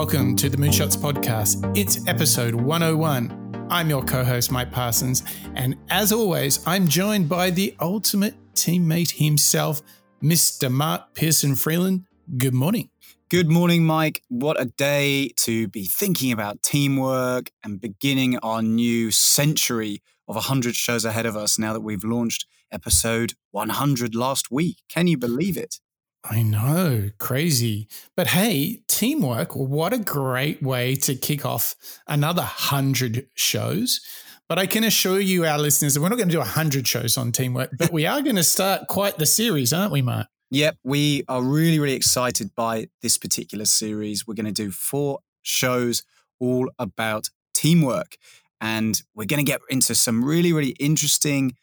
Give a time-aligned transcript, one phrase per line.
[0.00, 1.76] Welcome to the Moonshots Podcast.
[1.76, 3.66] It's episode 101.
[3.68, 5.22] I'm your co host, Mike Parsons.
[5.56, 9.82] And as always, I'm joined by the ultimate teammate himself,
[10.22, 10.72] Mr.
[10.72, 12.06] Mark Pearson Freeland.
[12.38, 12.88] Good morning.
[13.28, 14.22] Good morning, Mike.
[14.30, 20.74] What a day to be thinking about teamwork and beginning our new century of 100
[20.76, 24.78] shows ahead of us now that we've launched episode 100 last week.
[24.88, 25.78] Can you believe it?
[26.24, 27.88] I know, crazy.
[28.14, 31.74] But hey, teamwork, what a great way to kick off
[32.06, 34.00] another 100 shows.
[34.48, 37.16] But I can assure you, our listeners, that we're not going to do 100 shows
[37.16, 40.26] on teamwork, but we are going to start quite the series, aren't we, Mark?
[40.50, 44.26] Yep, we are really, really excited by this particular series.
[44.26, 46.02] We're going to do four shows
[46.40, 48.16] all about teamwork.
[48.60, 51.54] And we're going to get into some really, really interesting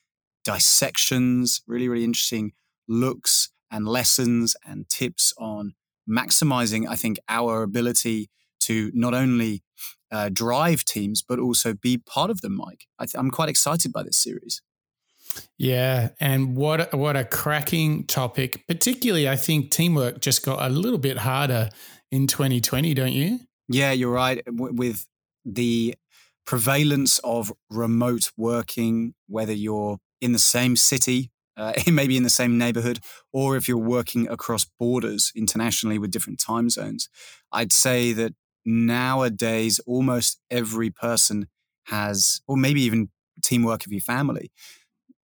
[0.45, 2.53] dissections, really, really interesting
[2.87, 5.73] looks and lessons and tips on
[6.09, 8.29] maximizing, I think, our ability
[8.61, 9.63] to not only
[10.11, 12.85] uh, drive teams, but also be part of them, Mike.
[12.99, 14.61] I am quite excited by this series.
[15.57, 18.65] Yeah, and what what a cracking topic.
[18.67, 21.69] Particularly, I think teamwork just got a little bit harder
[22.11, 23.39] in 2020, don't you?
[23.67, 24.41] Yeah, you're right.
[24.47, 25.05] With
[25.45, 25.95] the
[26.45, 32.57] prevalence of remote working, whether you're in the same city, uh, maybe in the same
[32.57, 32.99] neighborhood,
[33.33, 37.09] or if you're working across borders internationally with different time zones,
[37.51, 38.33] I'd say that
[38.65, 41.47] nowadays almost every person
[41.85, 43.09] has, or maybe even
[43.41, 44.51] teamwork of your family,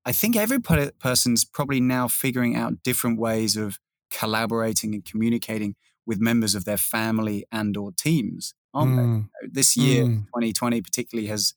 [0.05, 3.79] I think every person's probably now figuring out different ways of
[4.11, 9.27] collaborating and communicating with members of their family and or teams, aren't mm.
[9.41, 9.47] they?
[9.49, 10.25] This year, mm.
[10.27, 11.53] 2020 particularly, has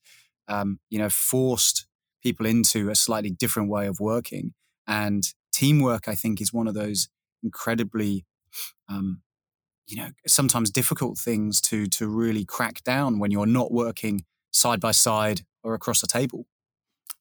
[0.49, 1.87] um, you know forced
[2.23, 4.55] people into a slightly different way of working,
[4.87, 6.09] and teamwork.
[6.09, 7.09] I think is one of those
[7.43, 8.25] incredibly
[8.89, 9.23] um,
[9.87, 14.81] you know sometimes difficult things to to really crack down when you're not working side
[14.81, 16.47] by side or across a table.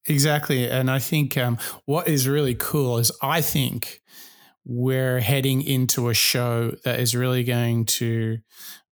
[0.07, 0.69] Exactly.
[0.69, 4.01] And I think um, what is really cool is I think
[4.63, 8.39] we're heading into a show that is really going to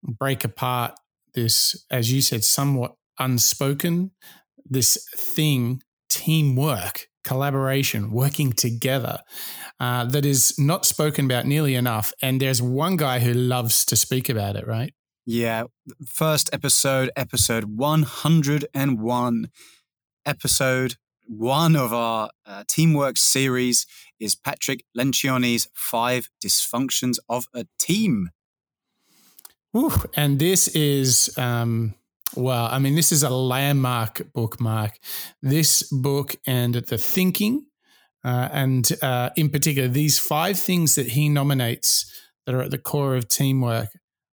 [0.03, 0.93] break apart
[1.33, 4.11] this, as you said, somewhat unspoken,
[4.65, 9.19] this thing, teamwork, collaboration, working together,
[9.79, 12.13] uh, that is not spoken about nearly enough.
[12.21, 14.93] And there's one guy who loves to speak about it, right?
[15.25, 15.63] Yeah.
[16.05, 19.47] First episode, episode 101
[20.25, 20.95] episode
[21.25, 23.85] one of our uh, teamwork series
[24.19, 28.29] is Patrick Lencioni's Five Dysfunctions of a Team.
[29.75, 31.95] Ooh, and this is, um,
[32.35, 34.99] well, I mean, this is a landmark bookmark.
[35.41, 37.65] This book and the thinking,
[38.23, 42.09] uh, and uh, in particular, these five things that he nominates
[42.45, 43.89] that are at the core of teamwork.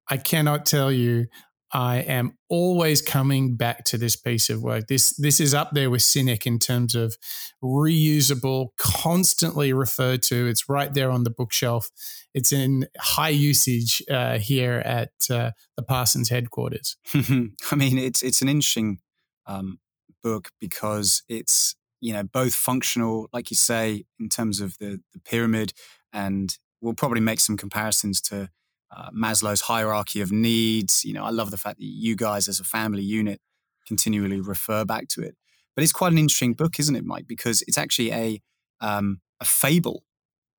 [0.08, 1.26] I cannot tell you
[1.72, 4.88] I am always coming back to this piece of work.
[4.88, 7.16] This this is up there with Sinek in terms of
[7.62, 10.46] reusable, constantly referred to.
[10.46, 11.90] It's right there on the bookshelf.
[12.34, 16.96] It's in high usage uh, here at uh, the Parsons headquarters.
[17.14, 18.98] I mean, it's it's an interesting
[19.46, 19.78] um,
[20.22, 25.20] book because it's you know both functional, like you say, in terms of the the
[25.20, 25.72] pyramid,
[26.12, 28.50] and we'll probably make some comparisons to
[28.94, 31.04] uh, Maslow's hierarchy of needs.
[31.04, 33.40] You know, I love the fact that you guys as a family unit
[33.86, 35.36] continually refer back to it.
[35.74, 37.26] But it's quite an interesting book, isn't it, Mike?
[37.26, 38.42] Because it's actually a
[38.80, 40.04] um, a fable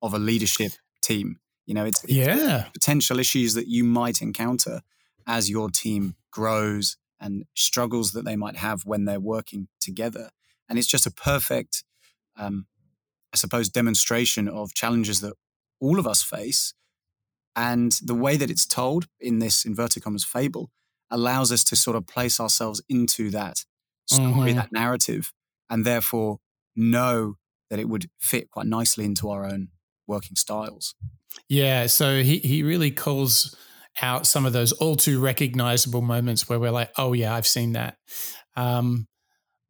[0.00, 0.72] of a leadership
[1.02, 1.38] team.
[1.66, 4.82] You know, it's, it's yeah potential issues that you might encounter
[5.26, 10.30] as your team grows and struggles that they might have when they're working together.
[10.68, 11.84] And it's just a perfect,
[12.36, 12.66] um,
[13.32, 15.34] I suppose, demonstration of challenges that
[15.80, 16.74] all of us face
[17.56, 20.70] and the way that it's told in this inverted commas fable
[21.10, 23.64] allows us to sort of place ourselves into that
[24.06, 24.56] story, mm-hmm.
[24.56, 25.32] that narrative,
[25.68, 26.38] and therefore
[26.74, 27.36] know
[27.70, 29.68] that it would fit quite nicely into our own
[30.06, 30.94] working styles.
[31.48, 31.86] Yeah.
[31.86, 33.56] So he, he really calls
[34.00, 37.72] out some of those all too recognizable moments where we're like, oh, yeah, I've seen
[37.72, 37.96] that.
[38.56, 39.06] Um,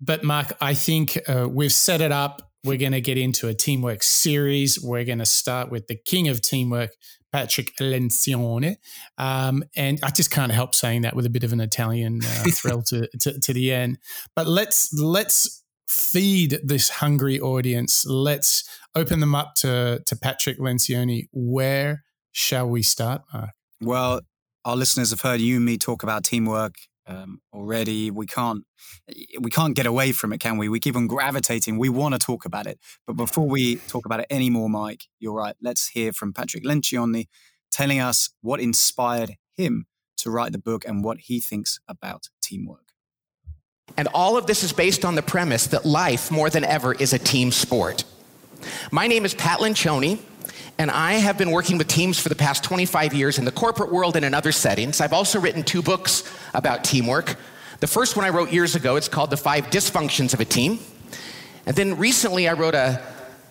[0.00, 2.50] but Mark, I think uh, we've set it up.
[2.64, 4.81] We're going to get into a teamwork series.
[4.81, 6.90] We're going to start with the king of teamwork,
[7.32, 8.76] Patrick Lencioni.
[9.19, 12.44] Um, and I just can't help saying that with a bit of an Italian uh,
[12.52, 13.99] thrill to, to, to the end.
[14.37, 18.05] But let's let's feed this hungry audience.
[18.06, 18.64] Let's
[18.94, 21.29] open them up to to Patrick Lencioni.
[21.32, 23.50] Where shall we start, Mark?
[23.81, 24.20] Well,
[24.64, 26.75] our listeners have heard you and me talk about teamwork
[27.12, 28.11] um, already.
[28.11, 28.64] We can't
[29.41, 30.69] we can't get away from it, can we?
[30.69, 31.79] We keep on gravitating.
[31.79, 35.35] We want to talk about it, but before we talk about it anymore, Mike, you're
[35.35, 35.55] right.
[35.61, 37.26] Let's hear from Patrick Lencioni
[37.70, 39.87] telling us what inspired him
[40.19, 42.93] to write the book and what he thinks about teamwork.
[43.97, 47.12] And all of this is based on the premise that life, more than ever, is
[47.12, 48.05] a team sport.
[48.91, 50.19] My name is Pat Lencioni,
[50.78, 53.93] and I have been working with teams for the past 25 years in the corporate
[53.93, 55.00] world and in other settings.
[55.00, 57.37] I've also written two books about teamwork.
[57.81, 60.78] The first one I wrote years ago, it's called The Five Dysfunctions of a Team.
[61.66, 63.02] And then recently I wrote a,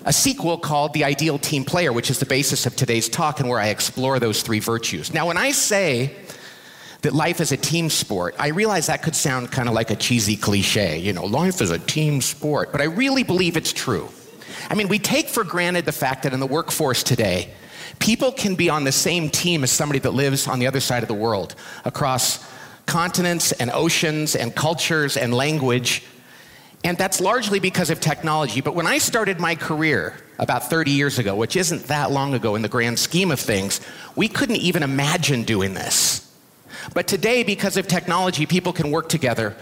[0.06, 3.48] a sequel called The Ideal Team Player, which is the basis of today's talk and
[3.48, 5.14] where I explore those three virtues.
[5.14, 6.16] Now, when I say
[7.02, 9.96] that life is a team sport, I realize that could sound kind of like a
[9.96, 14.10] cheesy cliche, you know, life is a team sport, but I really believe it's true.
[14.70, 17.54] I mean, we take for granted the fact that in the workforce today,
[18.00, 21.04] people can be on the same team as somebody that lives on the other side
[21.04, 21.56] of the world
[21.86, 22.44] across
[22.86, 26.04] continents and oceans and cultures and language.
[26.84, 28.62] And that's largely because of technology.
[28.62, 32.56] But when I started my career about 30 years ago, which isn't that long ago
[32.56, 33.80] in the grand scheme of things,
[34.16, 36.28] we couldn't even imagine doing this.
[36.96, 39.56] But today, because of technology, people can work together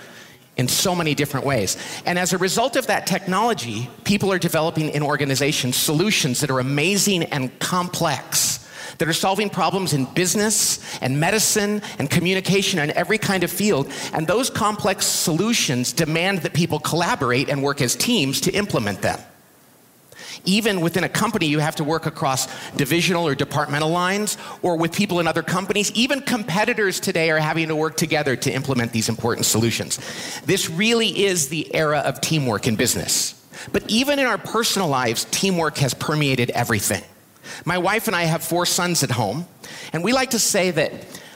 [0.59, 1.77] in so many different ways.
[2.05, 6.59] And as a result of that technology, people are developing in organizations solutions that are
[6.59, 8.67] amazing and complex,
[8.97, 13.89] that are solving problems in business and medicine and communication and every kind of field.
[14.11, 19.19] And those complex solutions demand that people collaborate and work as teams to implement them.
[20.45, 24.93] Even within a company, you have to work across divisional or departmental lines or with
[24.93, 25.91] people in other companies.
[25.93, 29.99] Even competitors today are having to work together to implement these important solutions.
[30.45, 33.35] This really is the era of teamwork in business.
[33.71, 37.03] But even in our personal lives, teamwork has permeated everything.
[37.65, 39.45] My wife and I have four sons at home,
[39.91, 40.93] and we like to say that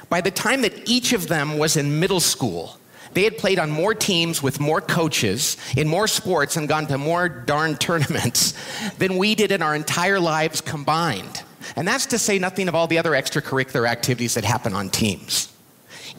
[0.09, 2.77] by the time that each of them was in middle school,
[3.13, 6.97] they had played on more teams with more coaches in more sports and gone to
[6.97, 8.53] more darn tournaments
[8.97, 11.43] than we did in our entire lives combined.
[11.75, 15.49] And that's to say nothing of all the other extracurricular activities that happen on teams.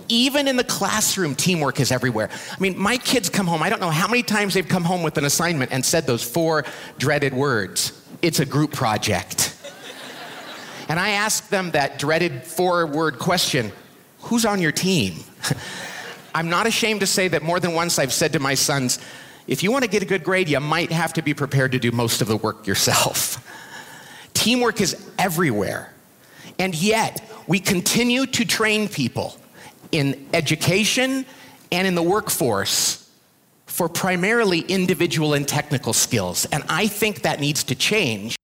[0.09, 2.29] Even in the classroom, teamwork is everywhere.
[2.51, 5.03] I mean, my kids come home, I don't know how many times they've come home
[5.03, 6.65] with an assignment and said those four
[6.99, 9.55] dreaded words it's a group project.
[10.89, 13.71] and I ask them that dreaded four word question
[14.21, 15.17] who's on your team?
[16.35, 18.99] I'm not ashamed to say that more than once I've said to my sons,
[19.47, 21.79] if you want to get a good grade, you might have to be prepared to
[21.79, 23.41] do most of the work yourself.
[24.35, 25.93] Teamwork is everywhere.
[26.59, 29.37] And yet, we continue to train people
[29.93, 31.25] in education
[31.71, 33.09] and in the workforce
[33.67, 36.47] for primarily individual and technical skills.
[36.47, 38.37] And I think that needs to change.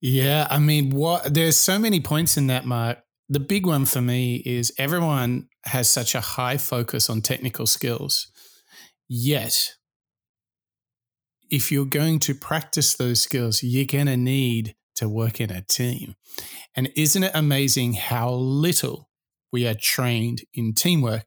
[0.00, 2.98] Yeah, I mean, what there's so many points in that, Mark
[3.28, 8.28] the big one for me is everyone has such a high focus on technical skills.
[9.06, 9.74] Yet,
[11.50, 15.62] if you're going to practice those skills, you're going to need to work in a
[15.62, 16.14] team.
[16.74, 19.08] And isn't it amazing how little
[19.52, 21.24] we are trained in teamwork,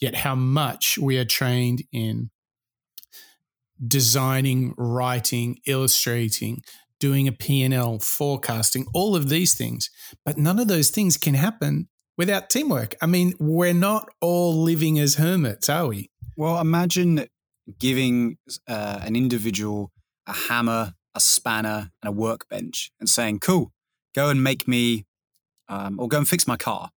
[0.00, 2.30] yet how much we are trained in
[3.86, 6.62] designing, writing, illustrating,
[7.02, 9.90] doing a P&L, forecasting, all of these things.
[10.24, 12.94] But none of those things can happen without teamwork.
[13.02, 16.10] I mean, we're not all living as hermits, are we?
[16.36, 17.26] Well, imagine
[17.80, 18.38] giving
[18.68, 19.90] uh, an individual
[20.28, 23.72] a hammer, a spanner, and a workbench and saying, cool,
[24.14, 25.04] go and make me,
[25.68, 26.90] um, or go and fix my car.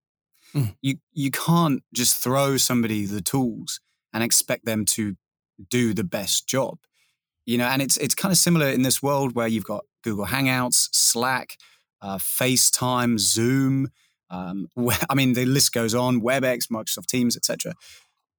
[0.54, 0.76] Mm.
[0.82, 3.80] You, you can't just throw somebody the tools
[4.12, 5.16] and expect them to
[5.70, 6.76] do the best job
[7.46, 10.26] you know and it's it's kind of similar in this world where you've got google
[10.26, 11.56] hangouts slack
[12.00, 13.88] uh, facetime zoom
[14.30, 14.68] um,
[15.10, 17.74] i mean the list goes on webex microsoft teams etc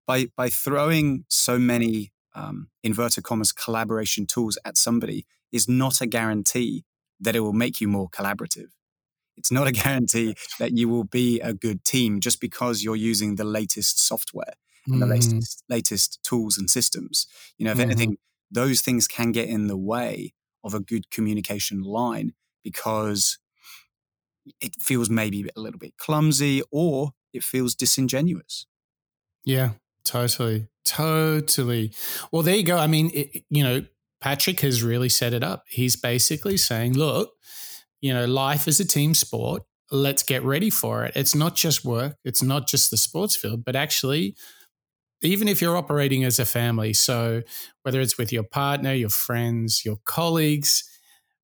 [0.08, 6.06] by by throwing so many um, inverted commas collaboration tools at somebody is not a
[6.06, 6.84] guarantee
[7.20, 8.70] that it will make you more collaborative
[9.38, 13.36] it's not a guarantee that you will be a good team just because you're using
[13.36, 14.54] the latest software
[14.88, 15.10] and the mm.
[15.10, 17.90] latest, latest tools and systems you know if mm-hmm.
[17.90, 18.18] anything
[18.52, 20.34] those things can get in the way
[20.66, 23.38] of a good communication line because
[24.60, 28.66] it feels maybe a little bit clumsy or it feels disingenuous.
[29.46, 29.72] Yeah,
[30.04, 30.68] totally.
[30.84, 31.94] Totally.
[32.32, 32.78] Well, there you go.
[32.78, 33.86] I mean, it, you know,
[34.22, 35.64] Patrick has really set it up.
[35.68, 37.32] He's basically saying, look,
[38.02, 39.64] you know, life is a team sport.
[39.92, 41.14] Let's get ready for it.
[41.16, 44.36] It's not just work, it's not just the sports field, but actually
[45.22, 46.94] even if you're operating as a family.
[46.94, 47.42] So,
[47.84, 50.84] whether it's with your partner, your friends, your colleagues,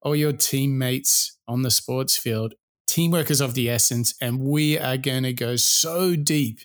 [0.01, 2.53] or your teammates on the sports field,
[2.87, 4.13] teamwork is of the essence.
[4.21, 6.59] And we are going to go so deep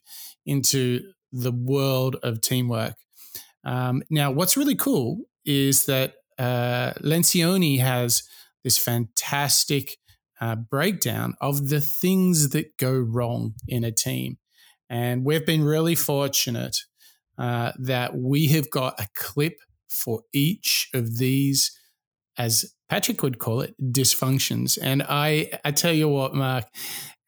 [0.45, 2.95] into the world of teamwork.
[3.65, 8.23] Um, now, what's really cool is that uh, Lencioni has
[8.65, 9.99] this fantastic
[10.41, 14.39] uh, breakdown of the things that go wrong in a team.
[14.89, 16.79] And we've been really fortunate
[17.39, 21.77] uh, that we have got a clip for each of these,
[22.39, 24.79] as Patrick would call it, dysfunctions.
[24.81, 26.67] And I, I tell you what, Mark,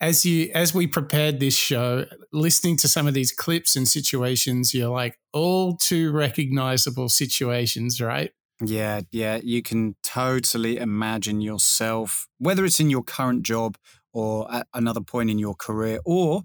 [0.00, 4.73] as you as we prepared this show, listening to some of these clips and situations,
[4.73, 8.31] you're like all too recognizable situations, right?
[8.65, 9.41] Yeah, yeah.
[9.43, 13.77] You can totally imagine yourself, whether it's in your current job
[14.12, 16.43] or at another point in your career, or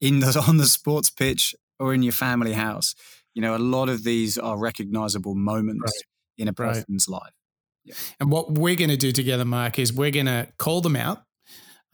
[0.00, 2.94] in the on the sports pitch or in your family house.
[3.34, 6.38] You know, a lot of these are recognizable moments right.
[6.38, 7.20] in a person's right.
[7.20, 7.32] life.
[7.84, 7.94] Yeah.
[8.20, 11.24] And what we're going to do together, Mark, is we're going to call them out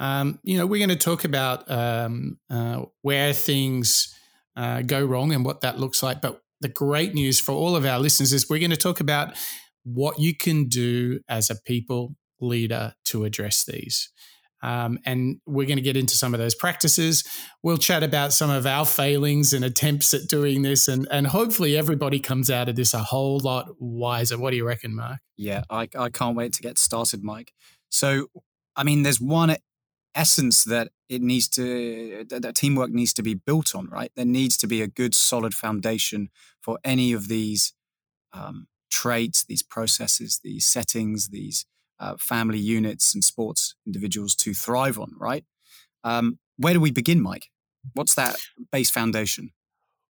[0.01, 4.17] um, you know, we're going to talk about um, uh, where things
[4.57, 6.23] uh, go wrong and what that looks like.
[6.23, 9.37] But the great news for all of our listeners is we're going to talk about
[9.85, 14.11] what you can do as a people leader to address these.
[14.63, 17.25] Um, and we're going to get into some of those practices.
[17.63, 21.77] We'll chat about some of our failings and attempts at doing this, and and hopefully
[21.77, 24.39] everybody comes out of this a whole lot wiser.
[24.39, 25.21] What do you reckon, Mark?
[25.37, 27.53] Yeah, I, I can't wait to get started, Mike.
[27.91, 28.27] So,
[28.77, 29.57] I mean, there's one
[30.15, 34.57] essence that it needs to that, teamwork needs to be built on right there needs
[34.57, 36.29] to be a good solid foundation
[36.61, 37.75] for any of these
[38.33, 41.65] um, traits these processes these settings these
[42.01, 45.45] uh, family units and sports individuals to thrive on right
[46.05, 47.47] um, where do we begin mike
[47.95, 48.37] what's that
[48.73, 49.53] base foundation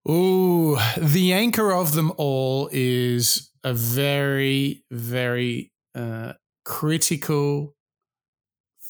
[0.07, 7.75] Oh, the anchor of them all is a very, very uh, critical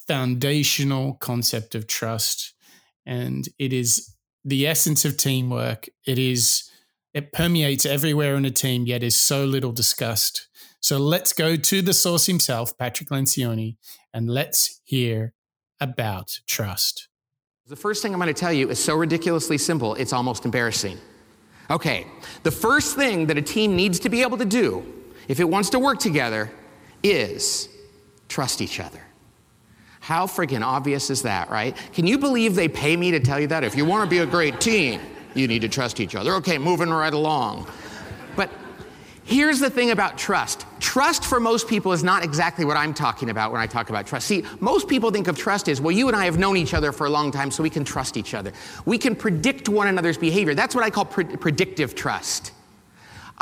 [0.06, 2.54] foundational concept of trust.
[3.06, 4.14] And it is
[4.44, 5.88] the essence of teamwork.
[6.06, 6.70] It is,
[7.12, 10.48] it permeates everywhere in a team, yet is so little discussed.
[10.80, 13.76] So let's go to the source himself, Patrick Lencioni,
[14.14, 15.34] and let's hear
[15.78, 17.08] about trust.
[17.66, 20.98] The first thing I'm going to tell you is so ridiculously simple, it's almost embarrassing.
[21.70, 22.06] Okay,
[22.42, 24.82] the first thing that a team needs to be able to do
[25.28, 26.50] if it wants to work together
[27.02, 27.68] is
[28.28, 29.00] trust each other.
[30.00, 31.76] How freaking obvious is that, right?
[31.92, 33.62] Can you believe they pay me to tell you that?
[33.62, 35.00] If you want to be a great team,
[35.34, 36.34] you need to trust each other.
[36.36, 37.68] Okay, moving right along.
[38.34, 38.50] But
[39.22, 43.30] here's the thing about trust trust for most people is not exactly what I'm talking
[43.30, 44.26] about when I talk about trust.
[44.26, 46.92] See, most people think of trust as, well, you and I have known each other
[46.92, 48.52] for a long time, so we can trust each other.
[48.84, 50.54] We can predict one another's behavior.
[50.54, 52.52] That's what I call pre- predictive trust.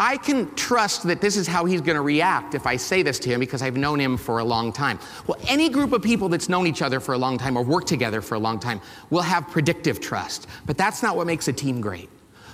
[0.00, 3.18] I can trust that this is how he's going to react if I say this
[3.21, 5.00] to him because I've known him for a long time.
[5.26, 7.88] Well, any group of people that's known each other for a long time or worked
[7.88, 8.80] together for a long time
[9.11, 10.47] will have predictive trust.
[10.66, 12.09] But that's not what makes a team great.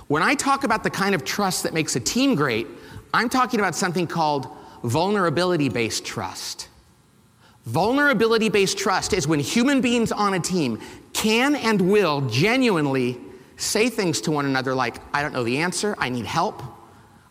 [0.06, 2.66] When I talk about the kind of trust that makes a team great,
[3.12, 4.48] I'm talking about something called
[4.84, 6.68] vulnerability based trust.
[7.66, 10.78] Vulnerability based trust is when human beings on a team
[11.12, 13.18] can and will genuinely
[13.56, 16.62] say things to one another like, I don't know the answer, I need help.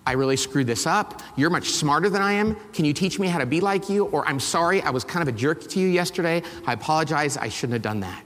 [0.06, 1.22] I really screwed this up.
[1.38, 2.58] You're much smarter than I am.
[2.74, 4.06] Can you teach me how to be like you?
[4.06, 6.42] Or I'm sorry, I was kind of a jerk to you yesterday.
[6.66, 8.24] I apologize, I shouldn't have done that.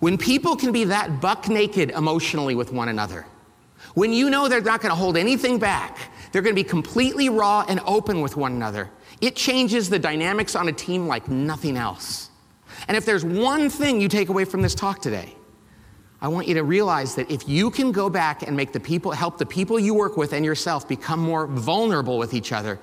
[0.00, 3.26] When people can be that buck naked emotionally with one another,
[3.94, 5.98] when you know they're not going to hold anything back,
[6.32, 10.56] they're going to be completely raw and open with one another, it changes the dynamics
[10.56, 12.30] on a team like nothing else.
[12.88, 15.34] And if there's one thing you take away from this talk today,
[16.20, 19.10] I want you to realize that if you can go back and make the people,
[19.10, 22.78] help the people you work with and yourself become more vulnerable with each other,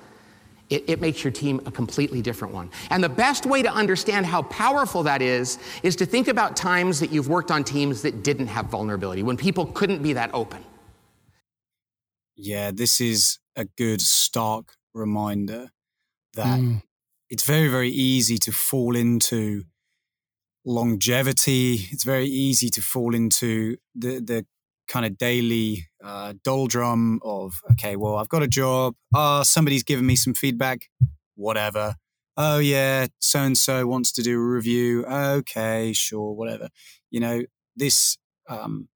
[0.68, 2.70] it, it, makes your team a completely different one.
[2.90, 7.00] And the best way to understand how powerful that is, is to think about times
[7.00, 10.64] that you've worked on teams that didn't have vulnerability, when people couldn't be that open.
[12.36, 15.70] Yeah, this is a good stark reminder
[16.34, 16.82] that mm.
[17.28, 19.64] it's very, very easy to fall into
[20.64, 21.86] longevity.
[21.90, 24.46] It's very easy to fall into the the
[24.88, 28.94] kind of daily uh, doldrum of okay, well, I've got a job.
[29.14, 30.88] Ah, oh, somebody's given me some feedback.
[31.36, 31.96] Whatever.
[32.36, 35.04] Oh yeah, so and so wants to do a review.
[35.06, 36.68] Okay, sure, whatever.
[37.10, 37.42] You know
[37.76, 38.16] this
[38.48, 38.88] um,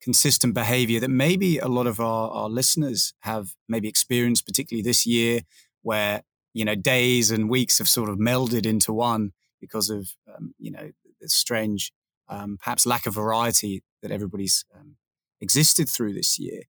[0.00, 5.06] consistent behavior that maybe a lot of our, our listeners have maybe experienced, particularly this
[5.06, 5.40] year,
[5.82, 10.54] where you know days and weeks have sort of melded into one because of um,
[10.58, 10.90] you know
[11.20, 11.92] the strange,
[12.28, 14.96] um, perhaps lack of variety that everybody's um,
[15.40, 16.62] existed through this year.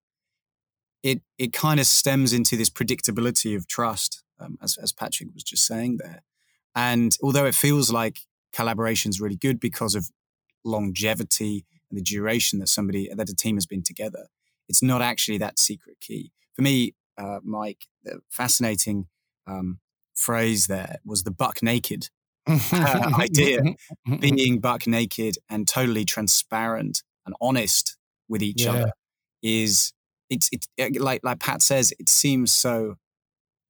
[1.02, 5.42] It it kind of stems into this predictability of trust, um, as as Patrick was
[5.42, 6.22] just saying there.
[6.74, 8.20] And although it feels like
[8.52, 10.10] collaboration is really good because of
[10.64, 14.26] longevity and the duration that somebody that a team has been together,
[14.68, 16.32] it's not actually that secret key.
[16.54, 19.06] For me, uh, Mike, the fascinating
[19.46, 19.78] um,
[20.14, 22.08] phrase there was the buck naked
[22.46, 23.60] uh, idea.
[24.20, 27.96] Being buck naked and totally transparent and honest
[28.28, 28.72] with each yeah.
[28.72, 28.92] other
[29.42, 29.92] is
[30.30, 30.68] it's it's
[30.98, 32.96] like like Pat says, it seems so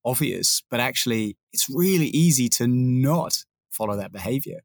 [0.05, 4.61] obvious, but actually it's really easy to not follow that behavior.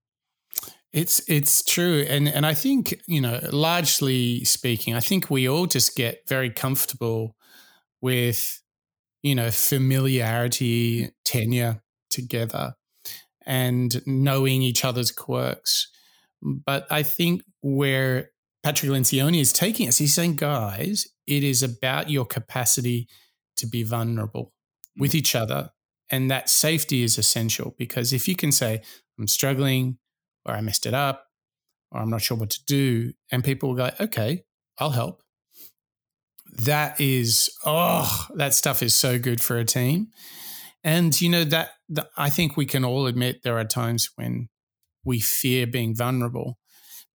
[0.98, 5.68] It's it's true, and and I think you know, largely speaking, I think we all
[5.68, 7.36] just get very comfortable
[8.02, 8.64] with
[9.22, 12.74] you know familiarity, tenure together,
[13.46, 15.88] and knowing each other's quirks.
[16.42, 18.32] But I think where
[18.64, 23.08] Patrick Lencioni is taking us, he's saying, guys, it is about your capacity
[23.58, 24.52] to be vulnerable
[24.98, 25.20] with mm.
[25.20, 25.70] each other.
[26.10, 28.82] And that safety is essential because if you can say,
[29.20, 30.00] I'm struggling,
[30.48, 31.26] or I messed it up,
[31.92, 34.44] or I'm not sure what to do, and people will go, okay,
[34.80, 35.22] I'll help.
[36.64, 40.08] That is, oh, that stuff is so good for a team.
[40.84, 44.48] And, you know, that, that I think we can all admit there are times when
[45.04, 46.58] we fear being vulnerable.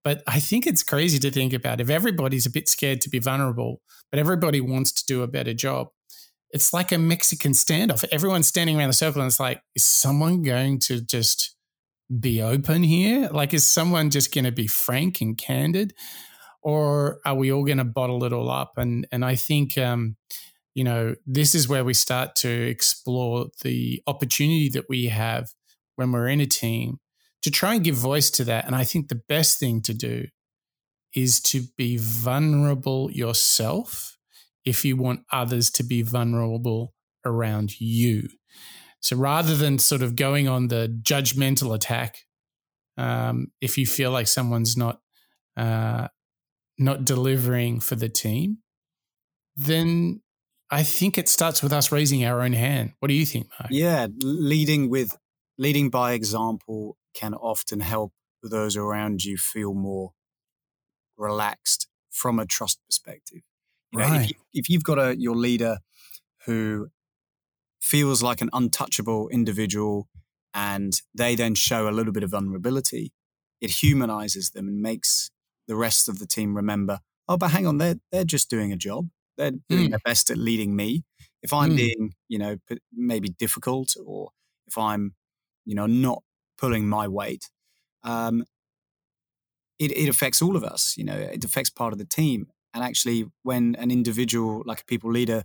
[0.05, 3.19] But I think it's crazy to think about if everybody's a bit scared to be
[3.19, 5.89] vulnerable, but everybody wants to do a better job.
[6.51, 8.05] It's like a Mexican standoff.
[8.13, 11.52] Everyone's standing around the circle and it's like, is someone going to just
[12.21, 13.29] be open here?
[13.31, 15.95] Like, is someone just going to be frank and candid?
[16.63, 18.75] Or are we all going to bottle it all up?
[18.77, 20.17] And and I think um,
[20.75, 25.51] you know, this is where we start to explore the opportunity that we have
[25.97, 26.99] when we're in a team
[27.43, 28.67] to try and give voice to that.
[28.67, 30.27] And I think the best thing to do
[31.15, 34.17] is to be vulnerable yourself
[34.65, 38.29] if you want others to be vulnerable around you.
[39.03, 42.19] So rather than sort of going on the judgmental attack,
[42.97, 45.01] um, if you feel like someone's not
[45.57, 46.07] uh,
[46.79, 48.59] not delivering for the team,
[49.57, 50.23] then
[50.71, 52.93] I think it starts with us raising our own hand.
[53.01, 53.71] What do you think, Mark?
[53.73, 55.19] Yeah, leading with
[55.59, 58.13] leading by example can often help
[58.43, 60.13] those around you feel more
[61.17, 63.43] relaxed from a trust perspective.
[63.93, 64.33] You know, right.
[64.55, 65.79] if, you, have got a your leader
[66.47, 66.89] who
[67.83, 70.09] feels like an untouchable individual
[70.55, 73.13] and they then show a little bit of vulnerability,
[73.61, 75.31] it humanizes them and makes
[75.67, 78.77] the rest of the team remember, oh, but hang on, they're, they're just doing a
[78.77, 79.09] job.
[79.37, 79.91] They're doing mm.
[79.91, 81.05] their best at leading me.
[81.43, 81.77] If I'm mm.
[81.77, 82.57] being, you know,
[82.93, 84.31] maybe difficult or
[84.67, 85.15] if I'm,
[85.65, 86.23] you know, not
[86.59, 87.51] pulling my weight,
[88.05, 88.45] um,
[89.79, 90.95] it, it affects all of us.
[90.97, 92.47] You know, it affects part of the team.
[92.75, 95.45] And actually, when an individual, like a people leader,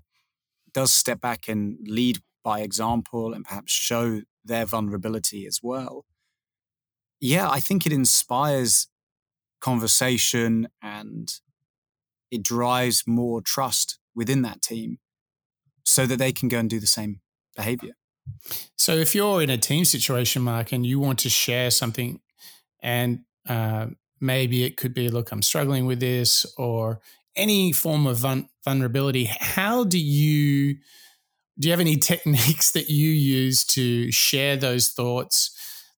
[0.77, 6.05] does step back and lead by example and perhaps show their vulnerability as well.
[7.19, 8.87] Yeah, I think it inspires
[9.59, 11.33] conversation and
[12.29, 14.99] it drives more trust within that team
[15.83, 17.21] so that they can go and do the same
[17.55, 17.93] behavior.
[18.77, 22.19] So, if you're in a team situation, Mark, and you want to share something,
[22.83, 23.87] and uh,
[24.21, 26.99] maybe it could be, look, I'm struggling with this, or
[27.37, 28.25] any form of
[28.65, 30.77] vulnerability, how do you
[31.59, 35.51] do you have any techniques that you use to share those thoughts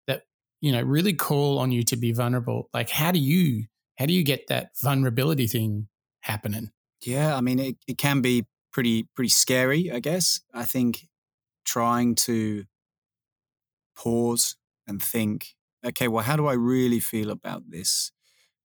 [0.07, 0.23] that
[0.61, 2.69] you know really call on you to be vulnerable?
[2.73, 3.65] Like how do you
[3.97, 5.87] how do you get that vulnerability thing
[6.21, 6.71] happening?
[7.05, 10.41] Yeah i mean it, it can be pretty pretty scary i guess.
[10.53, 11.07] I think
[11.65, 12.65] trying to
[13.95, 14.55] pause
[14.87, 18.11] and think okay well how do i really feel about this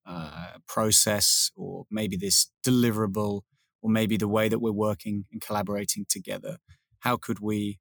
[0.06, 3.42] uh, process or maybe this deliverable
[3.82, 6.58] or maybe the way that we're working and collaborating together
[7.00, 7.78] how could we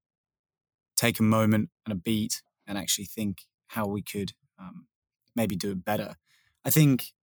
[0.96, 4.88] take a moment and a beat and actually think how we could um,
[5.36, 6.16] maybe do it better.
[6.66, 7.14] I think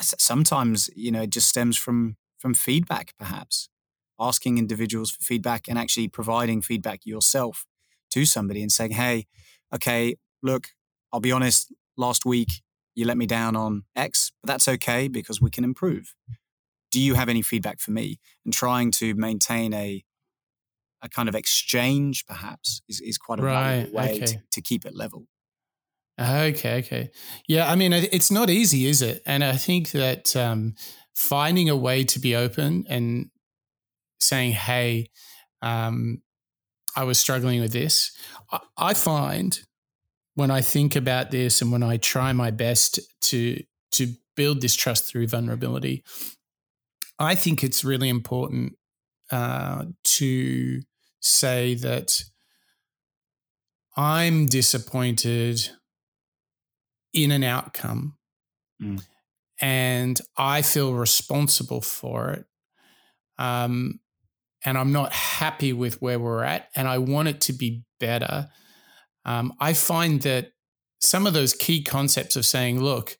[0.00, 3.68] sometimes you know it just stems from from feedback, perhaps
[4.18, 7.66] asking individuals for feedback and actually providing feedback yourself
[8.10, 9.26] to somebody and saying, "Hey,
[9.74, 10.68] okay, look,
[11.12, 11.72] I'll be honest.
[11.96, 12.62] Last week
[12.94, 16.14] you let me down on X, but that's okay because we can improve.
[16.90, 20.04] Do you have any feedback for me?" And trying to maintain a
[21.02, 23.92] a kind of exchange, perhaps, is, is quite a right.
[23.92, 24.26] way okay.
[24.26, 25.26] to, to keep it level.
[26.20, 27.10] Okay, okay.
[27.48, 29.22] Yeah, I mean, it's not easy, is it?
[29.24, 30.74] And I think that um,
[31.14, 33.30] finding a way to be open and
[34.18, 35.08] saying, hey,
[35.62, 36.20] um,
[36.94, 38.12] I was struggling with this,
[38.52, 39.58] I, I find
[40.40, 42.98] when I think about this and when I try my best
[43.28, 46.02] to to build this trust through vulnerability,
[47.18, 48.76] I think it's really important
[49.30, 50.80] uh, to
[51.20, 52.24] say that
[53.98, 55.60] I'm disappointed
[57.12, 58.16] in an outcome
[58.82, 59.04] mm.
[59.60, 62.46] and I feel responsible for it.
[63.36, 64.00] Um,
[64.64, 68.48] and I'm not happy with where we're at and I want it to be better.
[69.24, 70.52] Um, I find that
[71.00, 73.16] some of those key concepts of saying, look,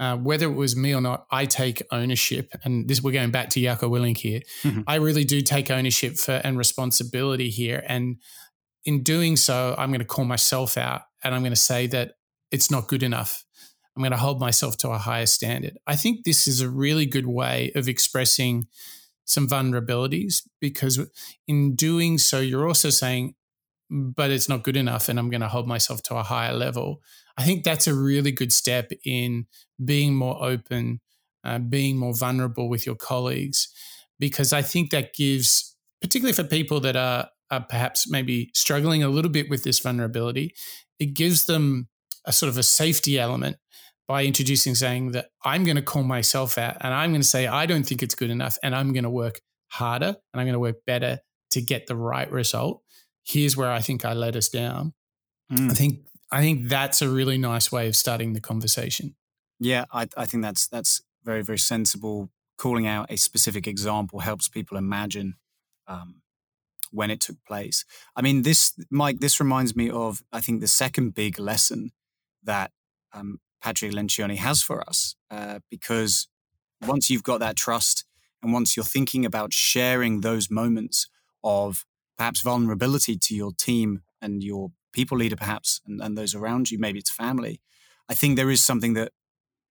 [0.00, 2.50] uh, whether it was me or not, I take ownership.
[2.64, 4.40] And this we're going back to Jocko Willink here.
[4.62, 4.82] Mm-hmm.
[4.86, 7.84] I really do take ownership for and responsibility here.
[7.86, 8.16] And
[8.84, 12.12] in doing so, I'm going to call myself out and I'm going to say that
[12.50, 13.44] it's not good enough.
[13.96, 15.78] I'm going to hold myself to a higher standard.
[15.86, 18.66] I think this is a really good way of expressing
[19.24, 21.00] some vulnerabilities because
[21.46, 23.34] in doing so, you're also saying,
[23.90, 27.02] but it's not good enough and I'm going to hold myself to a higher level.
[27.36, 29.46] I think that's a really good step in
[29.84, 31.00] being more open,
[31.44, 33.68] uh, being more vulnerable with your colleagues,
[34.18, 39.08] because I think that gives, particularly for people that are, are perhaps maybe struggling a
[39.08, 40.54] little bit with this vulnerability,
[40.98, 41.88] it gives them
[42.24, 43.56] a sort of a safety element
[44.06, 47.46] by introducing saying that I'm going to call myself out and I'm going to say,
[47.46, 50.54] I don't think it's good enough and I'm going to work harder and I'm going
[50.54, 51.18] to work better
[51.50, 52.82] to get the right result.
[53.24, 54.92] Here's where I think I let us down.
[55.50, 55.70] Mm.
[55.70, 59.14] I think I think that's a really nice way of starting the conversation.
[59.60, 62.30] Yeah, I, I think that's that's very very sensible.
[62.56, 65.34] Calling out a specific example helps people imagine
[65.88, 66.22] um,
[66.92, 67.84] when it took place.
[68.14, 71.90] I mean, this Mike, this reminds me of I think the second big lesson
[72.42, 72.70] that
[73.12, 76.28] um, Patrick Lencioni has for us, uh, because
[76.86, 78.04] once you've got that trust
[78.42, 81.08] and once you're thinking about sharing those moments
[81.42, 81.84] of
[82.16, 86.78] perhaps vulnerability to your team and your people leader, perhaps, and, and those around you,
[86.78, 87.60] maybe it's family,
[88.08, 89.12] I think there is something that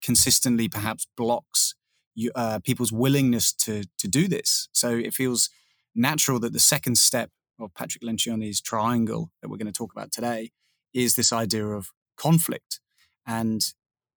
[0.02, 1.74] consistently perhaps blocks
[2.14, 4.68] you, uh, people's willingness to to do this.
[4.72, 5.48] So it feels
[5.94, 10.12] natural that the second step of Patrick Lencioni's triangle that we're going to talk about
[10.12, 10.50] today
[10.92, 12.80] is this idea of conflict
[13.26, 13.72] and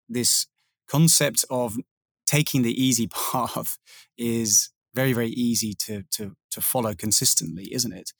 [0.09, 0.47] this
[0.89, 1.77] concept of
[2.27, 3.79] taking the easy path
[4.17, 8.13] is very very easy to to to follow consistently, isn't it?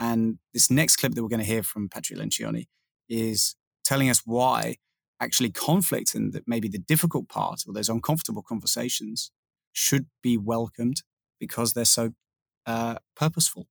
[0.00, 2.66] And this next clip that we're going to hear from Patrick Lencioni
[3.08, 4.76] is telling us why
[5.20, 9.30] actually conflict and that maybe the difficult part or those uncomfortable conversations
[9.72, 11.02] should be welcomed
[11.38, 12.12] because they're so
[12.66, 13.68] uh, purposeful.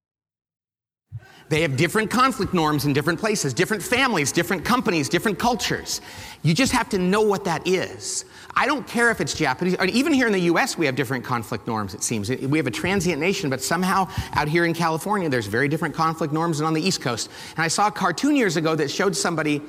[1.51, 5.99] They have different conflict norms in different places, different families, different companies, different cultures.
[6.43, 8.23] You just have to know what that is.
[8.55, 11.25] I don't care if it's Japanese, or even here in the US, we have different
[11.25, 12.29] conflict norms, it seems.
[12.29, 16.31] We have a transient nation, but somehow out here in California, there's very different conflict
[16.31, 17.29] norms than on the East Coast.
[17.57, 19.61] And I saw a cartoon years ago that showed somebody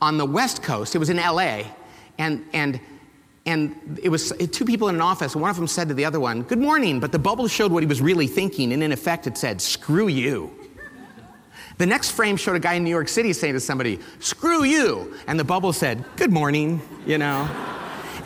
[0.00, 1.62] on the West Coast, it was in LA,
[2.18, 2.80] and, and
[3.46, 6.04] and it was two people in an office, and one of them said to the
[6.04, 8.92] other one, Good morning, but the bubble showed what he was really thinking, and in
[8.92, 10.63] effect it said, Screw you.
[11.78, 15.14] The next frame showed a guy in New York City saying to somebody, Screw you.
[15.26, 17.48] And the bubble said, Good morning, you know.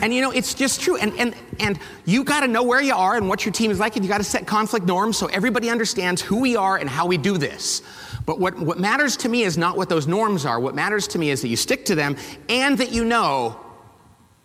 [0.01, 0.97] And you know, it's just true.
[0.97, 3.81] And, and, and you got to know where you are and what your team is
[3.81, 6.89] like, and you got to set conflict norms so everybody understands who we are and
[6.89, 7.83] how we do this.
[8.25, 10.61] But what, what matters to me is not what those norms are.
[10.61, 12.17] What matters to me is that you stick to them
[12.49, 13.59] and that you know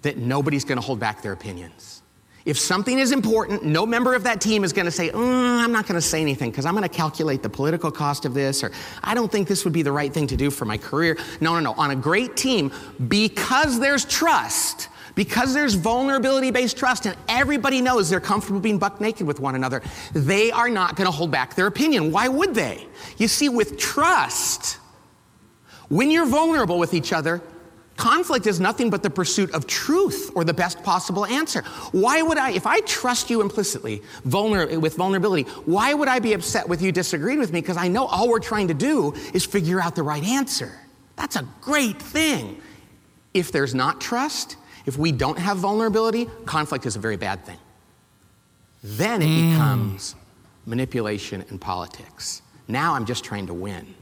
[0.02, 2.03] that nobody's going to hold back their opinions.
[2.46, 5.72] If something is important, no member of that team is going to say, mm, I'm
[5.72, 8.64] not going to say anything because I'm going to calculate the political cost of this,
[8.64, 11.18] or I don't think this would be the right thing to do for my career.
[11.40, 11.74] No, no, no.
[11.74, 12.72] On a great team,
[13.08, 19.00] because there's trust, because there's vulnerability based trust, and everybody knows they're comfortable being buck
[19.00, 22.12] naked with one another, they are not going to hold back their opinion.
[22.12, 22.86] Why would they?
[23.18, 24.80] You see, with trust,
[25.88, 27.42] when you're vulnerable with each other,
[27.98, 31.62] Conflict is nothing but the pursuit of truth or the best possible answer.
[31.92, 36.34] Why would I, if I trust you implicitly vulner- with vulnerability, why would I be
[36.34, 37.62] upset with you disagreeing with me?
[37.62, 40.72] Because I know all we're trying to do is figure out the right answer.
[41.16, 42.60] That's a great thing.
[43.34, 47.58] If there's not trust, if we don't have vulnerability, conflict is a very bad thing.
[48.84, 49.52] Then it mm.
[49.52, 50.16] becomes
[50.66, 52.42] manipulation and politics.
[52.68, 53.94] Now I'm just trying to win.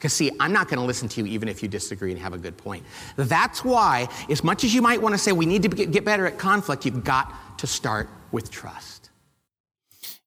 [0.00, 2.32] Because, see, I'm not going to listen to you even if you disagree and have
[2.32, 2.86] a good point.
[3.16, 6.26] That's why, as much as you might want to say we need to get better
[6.26, 9.10] at conflict, you've got to start with trust.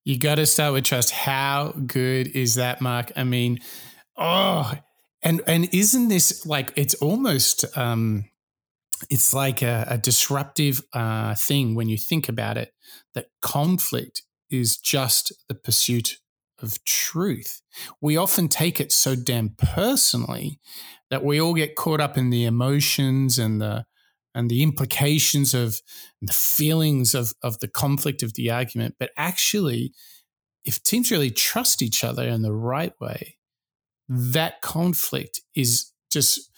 [0.04, 1.10] You got to start with trust.
[1.10, 3.10] How good is that, Mark?
[3.16, 3.58] I mean,
[4.16, 4.74] oh,
[5.24, 8.26] and and isn't this like it's almost um,
[9.10, 12.72] it's like a, a disruptive uh, thing when you think about it
[13.14, 16.18] that conflict is just the pursuit
[16.60, 17.60] of truth.
[18.00, 20.60] We often take it so damn personally
[21.10, 23.86] that we all get caught up in the emotions and the
[24.34, 25.80] and the implications of
[26.20, 28.96] the feelings of, of the conflict of the argument.
[28.98, 29.92] But actually,
[30.64, 33.36] if teams really trust each other in the right way,
[34.08, 36.50] that conflict is just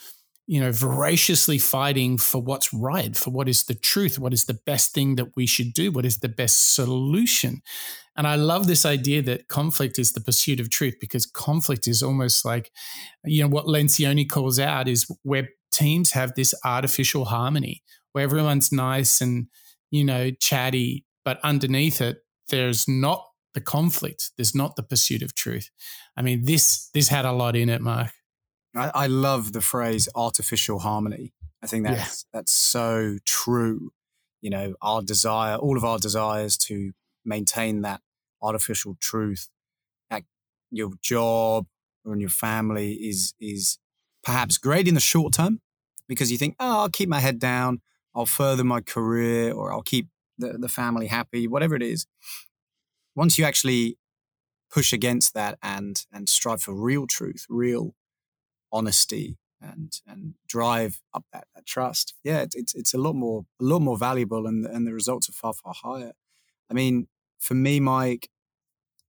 [0.46, 4.58] you know, voraciously fighting for what's right, for what is the truth, what is the
[4.66, 7.62] best thing that we should do, what is the best solution.
[8.16, 12.02] And I love this idea that conflict is the pursuit of truth because conflict is
[12.02, 12.70] almost like,
[13.24, 17.82] you know, what Lencioni calls out is where teams have this artificial harmony
[18.12, 19.48] where everyone's nice and,
[19.90, 24.30] you know, chatty, but underneath it, there's not the conflict.
[24.36, 25.70] There's not the pursuit of truth.
[26.16, 28.12] I mean, this this had a lot in it, Mark.
[28.76, 31.32] I, I love the phrase artificial harmony.
[31.62, 32.38] I think that's yeah.
[32.38, 33.90] that's so true.
[34.40, 36.92] You know, our desire, all of our desires to
[37.24, 38.00] maintain that
[38.42, 39.48] artificial truth
[40.10, 40.22] at
[40.70, 41.66] your job
[42.04, 43.78] or in your family is is
[44.22, 45.60] perhaps great in the short term
[46.08, 47.80] because you think, oh, I'll keep my head down,
[48.14, 50.08] I'll further my career, or I'll keep
[50.38, 52.06] the, the family happy, whatever it is.
[53.14, 53.98] Once you actually
[54.70, 57.94] push against that and and strive for real truth, real
[58.72, 63.44] honesty, and and drive up that, that trust, yeah, it, it's it's a lot more
[63.60, 66.12] a lot more valuable, and and the results are far far higher.
[66.70, 68.28] I mean, for me, Mike,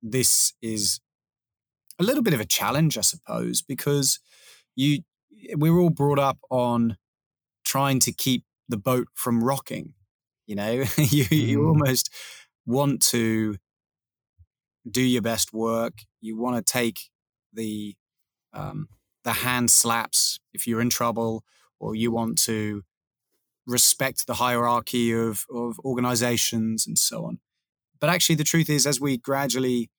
[0.02, 1.00] this is
[2.00, 4.20] a little bit of a challenge, I suppose, because
[4.76, 5.00] you
[5.56, 6.98] we are all brought up on
[7.66, 9.94] trying to keep the boat from rocking.
[10.46, 11.68] You know, you you mm.
[11.68, 12.14] almost
[12.66, 13.58] want to
[14.90, 15.94] do your best work.
[16.22, 17.10] You want to take
[17.54, 17.96] the
[18.54, 18.88] um,
[19.28, 21.44] the hand slaps if you're in trouble,
[21.82, 22.84] or you want to
[23.66, 27.40] respect the hierarchy of of organizations and so on.
[28.00, 29.90] But actually, the truth is, as we gradually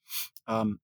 [0.46, 0.80] um,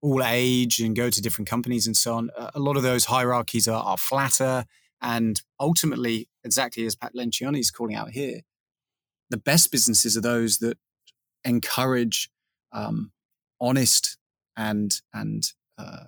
[0.00, 3.68] all age and go to different companies and so on, a lot of those hierarchies
[3.68, 4.64] are, are flatter.
[5.02, 8.40] And ultimately, exactly as Pat Lencioni is calling out here,
[9.28, 10.78] the best businesses are those that
[11.44, 12.30] encourage
[12.72, 13.12] um,
[13.60, 14.16] honest
[14.56, 16.04] and and uh,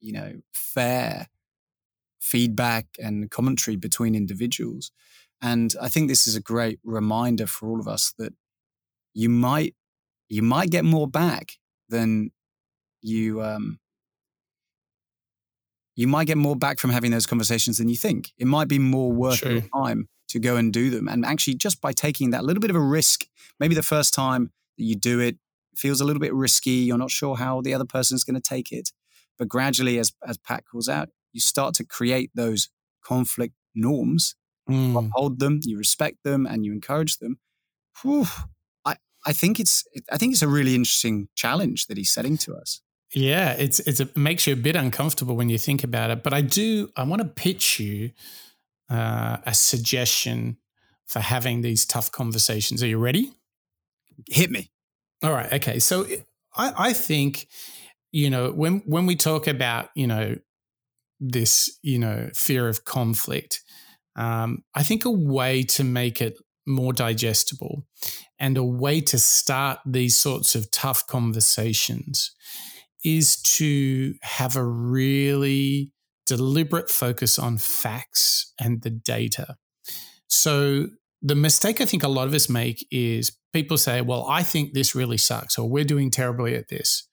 [0.00, 1.28] you know fair
[2.20, 4.90] feedback and commentary between individuals.
[5.42, 8.34] And I think this is a great reminder for all of us that
[9.14, 9.74] you might
[10.28, 11.52] you might get more back
[11.88, 12.30] than
[13.00, 13.80] you um,
[15.96, 18.32] you might get more back from having those conversations than you think.
[18.38, 21.08] It might be more worth your time to go and do them.
[21.08, 23.26] And actually, just by taking that little bit of a risk,
[23.58, 25.36] maybe the first time that you do it
[25.76, 26.70] feels a little bit risky.
[26.70, 28.92] You're not sure how the other person's going to take it.
[29.40, 32.68] But gradually, as, as Pat calls out, you start to create those
[33.02, 34.34] conflict norms,
[34.68, 34.94] mm.
[34.94, 37.38] uphold them, you respect them, and you encourage them.
[38.02, 38.26] Whew,
[38.84, 42.54] I, I think it's I think it's a really interesting challenge that he's setting to
[42.54, 42.82] us.
[43.14, 46.22] Yeah, it's it's a, it makes you a bit uncomfortable when you think about it.
[46.22, 48.10] But I do I want to pitch you
[48.90, 50.58] uh, a suggestion
[51.06, 52.82] for having these tough conversations.
[52.82, 53.32] Are you ready?
[54.28, 54.70] Hit me.
[55.22, 55.50] All right.
[55.54, 55.78] Okay.
[55.78, 56.06] So
[56.54, 57.48] I, I think
[58.12, 60.36] you know when when we talk about you know
[61.18, 63.60] this you know fear of conflict,
[64.16, 67.86] um, I think a way to make it more digestible
[68.38, 72.34] and a way to start these sorts of tough conversations
[73.04, 75.92] is to have a really
[76.26, 79.56] deliberate focus on facts and the data.
[80.28, 80.86] So,
[81.22, 84.72] the mistake I think a lot of us make is people say, Well, I think
[84.72, 87.08] this really sucks, or we're doing terribly at this.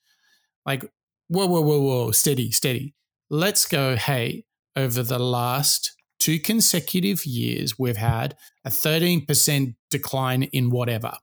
[0.67, 0.83] Like,
[1.29, 2.93] whoa, whoa, whoa, whoa, steady, steady.
[3.29, 4.43] Let's go, hey,
[4.75, 11.13] over the last two consecutive years, we've had a 13% decline in whatever.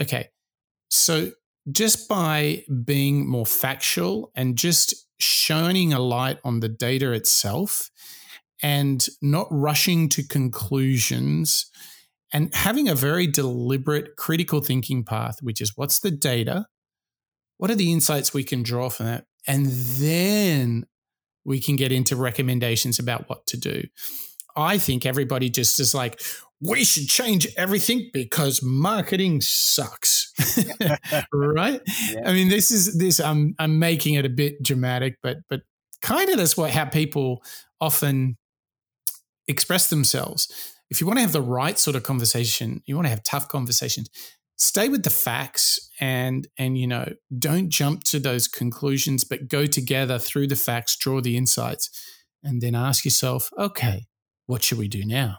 [0.00, 0.28] Okay.
[0.90, 1.32] So
[1.70, 7.90] just by being more factual and just shining a light on the data itself
[8.62, 11.70] and not rushing to conclusions
[12.32, 16.66] and having a very deliberate critical thinking path, which is what's the data?
[17.58, 19.26] What are the insights we can draw from that?
[19.46, 20.86] And then
[21.44, 23.84] we can get into recommendations about what to do.
[24.56, 26.20] I think everybody just is like,
[26.60, 30.32] we should change everything because marketing sucks.
[31.32, 31.80] right?
[32.10, 32.28] Yeah.
[32.28, 35.62] I mean, this is this I'm I'm making it a bit dramatic, but but
[36.02, 37.42] kind of that's what how people
[37.80, 38.36] often
[39.46, 40.74] express themselves.
[40.90, 43.48] If you want to have the right sort of conversation, you want to have tough
[43.48, 44.08] conversations,
[44.58, 49.66] stay with the facts and and you know, don't jump to those conclusions, but go
[49.66, 51.90] together through the facts, draw the insights,
[52.42, 54.06] and then ask yourself, okay,
[54.46, 55.38] what should we do now?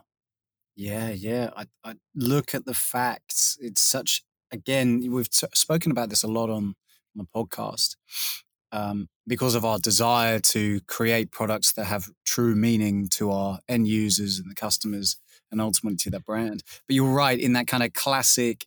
[0.76, 1.50] Yeah, yeah.
[1.56, 3.58] I, I look at the facts.
[3.60, 5.12] It's such again.
[5.12, 6.76] We've t- spoken about this a lot on
[7.16, 7.96] the podcast
[8.72, 13.88] um, because of our desire to create products that have true meaning to our end
[13.88, 15.18] users and the customers,
[15.52, 16.64] and ultimately to the brand.
[16.88, 18.66] But you're right in that kind of classic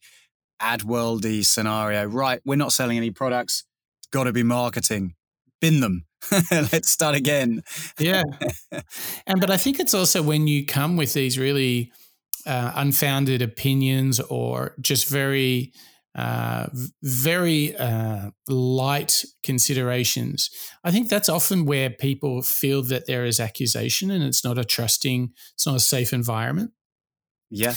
[0.62, 2.04] ad worldy scenario.
[2.06, 3.64] Right, we're not selling any products.
[4.10, 5.14] Got to be marketing.
[5.60, 6.06] Bin them.
[6.50, 7.62] Let's start again.
[7.98, 8.22] yeah.
[9.26, 11.92] And but I think it's also when you come with these really
[12.46, 15.72] uh, unfounded opinions or just very
[16.14, 16.66] uh,
[17.02, 20.50] very uh, light considerations.
[20.84, 24.64] I think that's often where people feel that there is accusation and it's not a
[24.64, 26.72] trusting, it's not a safe environment.
[27.54, 27.74] Yeah,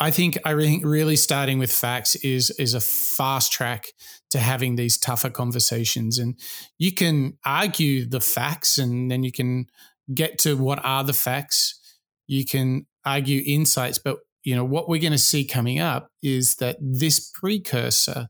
[0.00, 3.88] I think I think really starting with facts is is a fast track
[4.30, 6.40] to having these tougher conversations, and
[6.78, 9.66] you can argue the facts, and then you can
[10.14, 11.78] get to what are the facts.
[12.28, 16.56] You can argue insights, but you know what we're going to see coming up is
[16.56, 18.28] that this precursor,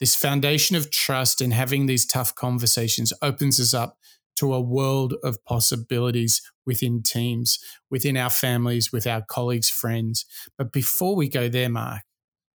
[0.00, 3.98] this foundation of trust, and having these tough conversations opens us up
[4.36, 7.58] to a world of possibilities within teams,
[7.90, 10.26] within our families, with our colleagues, friends.
[10.58, 12.02] But before we go there, Mark,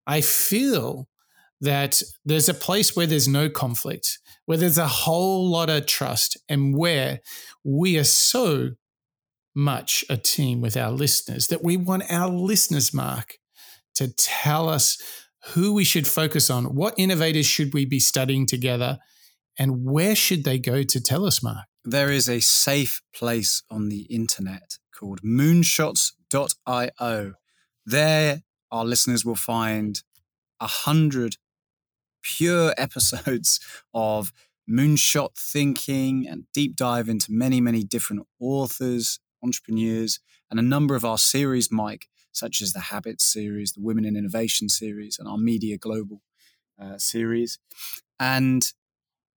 [0.05, 1.07] I feel
[1.61, 6.37] that there's a place where there's no conflict, where there's a whole lot of trust,
[6.49, 7.19] and where
[7.63, 8.71] we are so
[9.53, 13.37] much a team with our listeners that we want our listeners, Mark,
[13.95, 14.97] to tell us
[15.53, 18.97] who we should focus on, what innovators should we be studying together,
[19.59, 21.65] and where should they go to tell us, Mark?
[21.83, 27.33] There is a safe place on the internet called moonshots.io.
[27.85, 30.03] There, our listeners will find
[30.59, 31.37] a hundred
[32.21, 33.59] pure episodes
[33.95, 34.31] of
[34.69, 40.19] moonshot thinking and deep dive into many, many different authors, entrepreneurs,
[40.51, 44.15] and a number of our series, Mike, such as the Habits series, the Women in
[44.15, 46.21] Innovation series, and our Media Global
[46.79, 47.57] uh, series.
[48.19, 48.71] And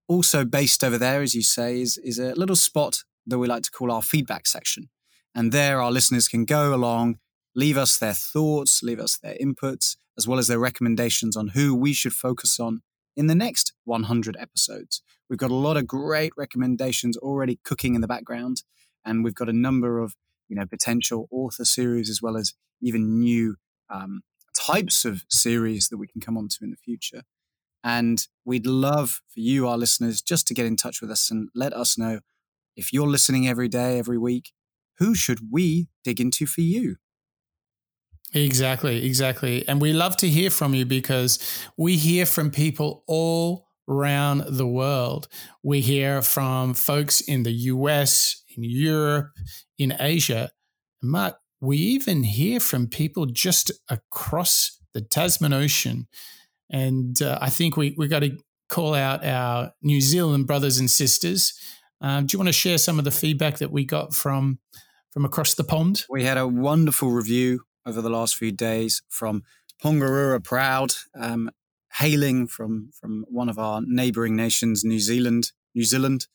[0.07, 3.63] also based over there, as you say, is, is a little spot that we like
[3.63, 4.89] to call our feedback section.
[5.33, 7.19] And there, our listeners can go along,
[7.55, 11.75] leave us their thoughts, leave us their inputs, as well as their recommendations on who
[11.75, 12.81] we should focus on
[13.15, 15.01] in the next 100 episodes.
[15.29, 18.63] We've got a lot of great recommendations already cooking in the background,
[19.03, 20.15] and we've got a number of
[20.47, 23.55] you know potential author series as well as even new
[23.89, 24.21] um,
[24.55, 27.23] types of series that we can come on to in the future.
[27.83, 31.49] And we'd love for you, our listeners, just to get in touch with us and
[31.55, 32.19] let us know
[32.75, 34.51] if you're listening every day, every week,
[34.99, 36.97] who should we dig into for you?
[38.33, 39.67] Exactly, exactly.
[39.67, 41.39] And we love to hear from you because
[41.77, 45.27] we hear from people all around the world.
[45.63, 49.31] We hear from folks in the US, in Europe,
[49.77, 50.51] in Asia.
[51.01, 56.07] Mark, we even hear from people just across the Tasman Ocean
[56.69, 58.37] and uh, I think we we got to
[58.69, 61.53] call out our New Zealand brothers and sisters.
[62.01, 64.59] Um, do you want to share some of the feedback that we got from
[65.11, 66.05] from across the pond?
[66.09, 69.43] We had a wonderful review over the last few days from
[69.83, 71.49] Pongarura Proud, um,
[71.93, 75.51] hailing from from one of our neighbouring nations, New Zealand.
[75.75, 76.27] New Zealand,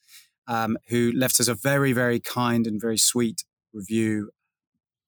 [0.47, 4.31] um, who left us a very very kind and very sweet review.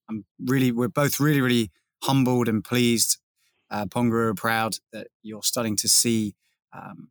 [0.09, 1.71] I'm really, we're both really really
[2.03, 3.19] humbled and pleased
[3.73, 3.87] uh,
[4.35, 6.35] proud that you're starting to see
[6.73, 7.11] um,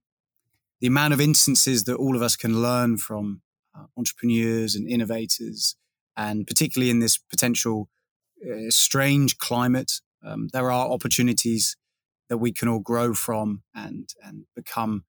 [0.79, 3.41] the amount of instances that all of us can learn from
[3.75, 5.75] uh, entrepreneurs and innovators,
[6.15, 7.89] and particularly in this potential
[8.45, 11.77] uh, strange climate, um, there are opportunities
[12.29, 15.05] that we can all grow from and and become,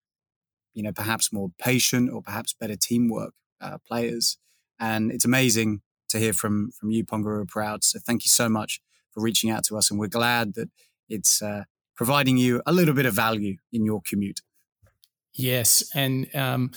[0.74, 4.38] you know, perhaps more patient or perhaps better teamwork uh, players.
[4.78, 7.84] And it's amazing to hear from from you, Pongaroo Proud.
[7.84, 10.70] So thank you so much for reaching out to us, and we're glad that
[11.08, 11.64] it's uh,
[11.96, 14.40] providing you a little bit of value in your commute.
[15.34, 16.72] Yes, and um,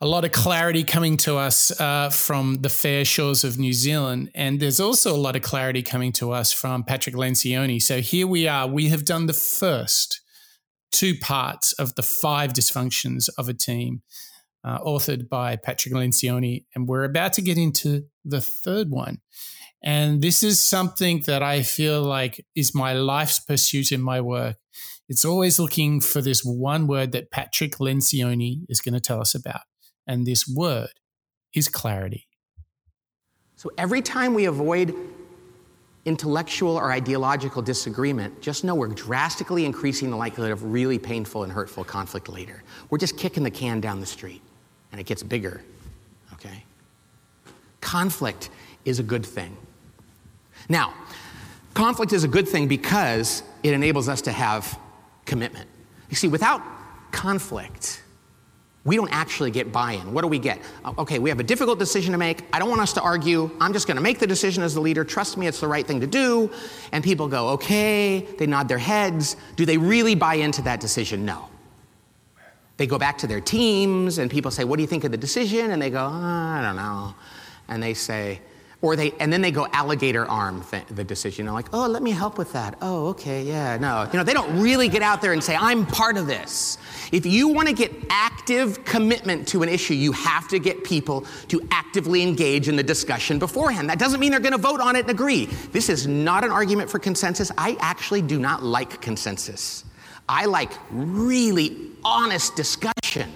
[0.00, 4.30] a lot of clarity coming to us uh, from the fair shores of New Zealand.
[4.34, 7.82] And there's also a lot of clarity coming to us from Patrick Lencioni.
[7.82, 8.66] So here we are.
[8.68, 10.20] We have done the first
[10.92, 14.02] two parts of the five dysfunctions of a team,
[14.62, 16.64] uh, authored by Patrick Lencioni.
[16.74, 19.18] And we're about to get into the third one.
[19.82, 24.56] And this is something that I feel like is my life's pursuit in my work.
[25.08, 29.34] It's always looking for this one word that Patrick Lencioni is going to tell us
[29.34, 29.62] about.
[30.06, 30.90] And this word
[31.54, 32.26] is clarity.
[33.56, 34.94] So every time we avoid
[36.04, 41.52] intellectual or ideological disagreement, just know we're drastically increasing the likelihood of really painful and
[41.52, 42.62] hurtful conflict later.
[42.90, 44.42] We're just kicking the can down the street
[44.92, 45.62] and it gets bigger.
[46.34, 46.64] Okay?
[47.80, 48.50] Conflict
[48.84, 49.56] is a good thing.
[50.68, 50.94] Now,
[51.74, 54.78] conflict is a good thing because it enables us to have
[55.24, 55.68] commitment.
[56.10, 56.62] You see, without
[57.10, 58.02] conflict,
[58.84, 60.12] we don't actually get buy in.
[60.12, 60.60] What do we get?
[60.84, 62.44] Uh, okay, we have a difficult decision to make.
[62.52, 63.50] I don't want us to argue.
[63.60, 65.04] I'm just going to make the decision as the leader.
[65.04, 66.50] Trust me, it's the right thing to do.
[66.92, 68.26] And people go, okay.
[68.38, 69.36] They nod their heads.
[69.56, 71.24] Do they really buy into that decision?
[71.24, 71.48] No.
[72.78, 75.18] They go back to their teams, and people say, What do you think of the
[75.18, 75.72] decision?
[75.72, 77.14] And they go, oh, I don't know.
[77.66, 78.40] And they say,
[78.80, 81.46] Or they, and then they go alligator arm th- the decision.
[81.46, 82.78] They're like, oh, let me help with that.
[82.80, 84.04] Oh, okay, yeah, no.
[84.04, 86.78] You know, they don't really get out there and say, I'm part of this.
[87.10, 91.26] If you want to get active commitment to an issue, you have to get people
[91.48, 93.90] to actively engage in the discussion beforehand.
[93.90, 95.46] That doesn't mean they're going to vote on it and agree.
[95.72, 97.50] This is not an argument for consensus.
[97.58, 99.84] I actually do not like consensus.
[100.28, 103.32] I like really honest discussion.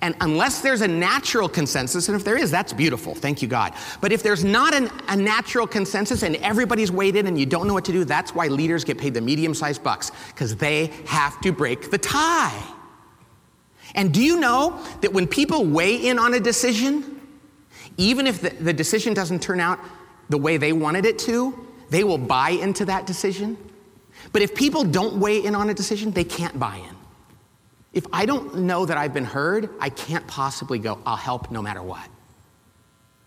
[0.00, 3.72] And unless there's a natural consensus, and if there is, that's beautiful, thank you, God.
[4.00, 7.66] But if there's not an, a natural consensus and everybody's weighed in and you don't
[7.66, 10.86] know what to do, that's why leaders get paid the medium sized bucks, because they
[11.06, 12.62] have to break the tie.
[13.94, 17.20] And do you know that when people weigh in on a decision,
[17.96, 19.78] even if the, the decision doesn't turn out
[20.28, 23.56] the way they wanted it to, they will buy into that decision?
[24.32, 26.93] But if people don't weigh in on a decision, they can't buy in.
[27.94, 31.62] If I don't know that I've been heard, I can't possibly go, I'll help no
[31.62, 32.08] matter what.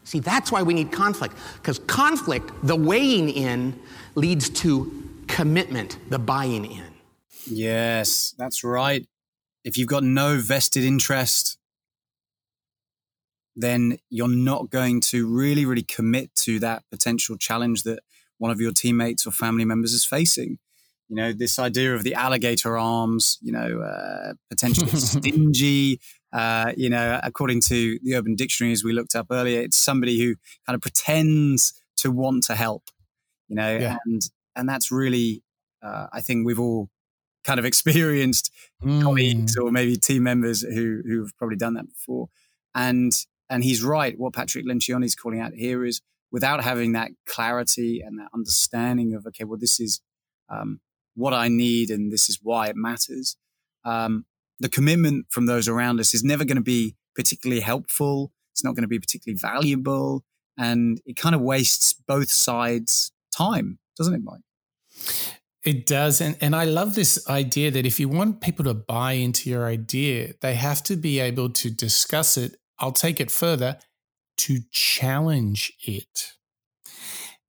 [0.04, 3.80] See, that's why we need conflict, because conflict, the weighing in,
[4.16, 6.94] leads to commitment, the buying in.
[7.46, 9.08] Yes, that's right.
[9.64, 11.58] If you've got no vested interest,
[13.56, 18.00] then you're not going to really, really commit to that potential challenge that
[18.38, 20.60] one of your teammates or family members is facing
[21.10, 26.00] you know this idea of the alligator arms you know uh, potentially stingy
[26.34, 30.20] uh, you know according to the urban dictionary as we looked up earlier it's somebody
[30.20, 30.36] who
[30.66, 32.84] kind of pretends to want to help
[33.48, 33.98] you know yeah.
[34.06, 34.22] and
[34.56, 35.44] and that's really
[35.84, 36.90] uh, i think we've all
[37.44, 38.52] kind of experienced
[38.84, 39.02] mm.
[39.02, 42.28] colleagues or maybe team members who who've probably done that before
[42.76, 47.12] and and he's right what patrick lencioni is calling out here is without having that
[47.26, 50.02] clarity and that understanding of okay well this is
[50.50, 50.80] um,
[51.18, 53.36] what I need and this is why it matters.
[53.84, 54.26] Um,
[54.60, 58.32] the commitment from those around us is never going to be particularly helpful.
[58.54, 60.24] It's not going to be particularly valuable.
[60.58, 64.42] And it kind of wastes both sides' time, doesn't it, Mike?
[65.64, 66.22] It does.
[66.22, 69.68] And, and I love this idea that if you want people to buy into your
[69.68, 72.56] idea, they have to be able to discuss it.
[72.80, 73.78] I'll take it further
[74.38, 76.34] to challenge it.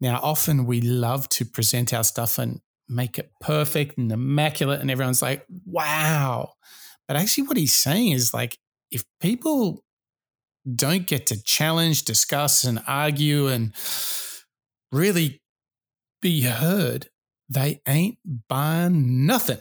[0.00, 4.90] Now, often we love to present our stuff and make it perfect and immaculate, and
[4.90, 6.52] everyone's like, wow.
[7.06, 8.58] But actually, what he's saying is like,
[8.90, 9.84] if people
[10.74, 13.72] don't get to challenge, discuss, and argue and
[14.92, 15.42] really
[16.20, 17.08] be heard,
[17.48, 18.18] they ain't
[18.48, 19.60] buying nothing.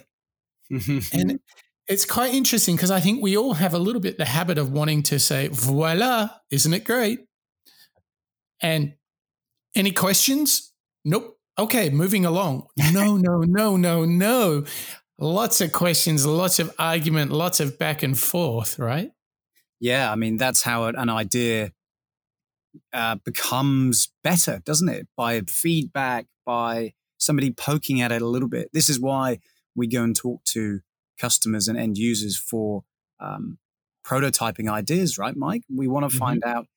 [0.69, 1.39] and
[1.87, 4.71] it's quite interesting because I think we all have a little bit the habit of
[4.71, 7.19] wanting to say, voila, isn't it great?
[8.61, 8.93] And
[9.75, 10.73] any questions?
[11.05, 11.36] Nope.
[11.59, 12.67] Okay, moving along.
[12.91, 14.65] No, no, no, no, no.
[15.19, 19.11] Lots of questions, lots of argument, lots of back and forth, right?
[19.79, 21.71] Yeah, I mean, that's how an idea
[22.93, 25.07] uh, becomes better, doesn't it?
[25.15, 28.69] By feedback, by somebody poking at it a little bit.
[28.73, 29.39] This is why
[29.75, 30.81] we go and talk to
[31.19, 32.83] customers and end users for
[33.19, 33.57] um,
[34.05, 35.63] prototyping ideas, right, Mike?
[35.73, 36.25] We want to mm-hmm.
[36.25, 36.67] find out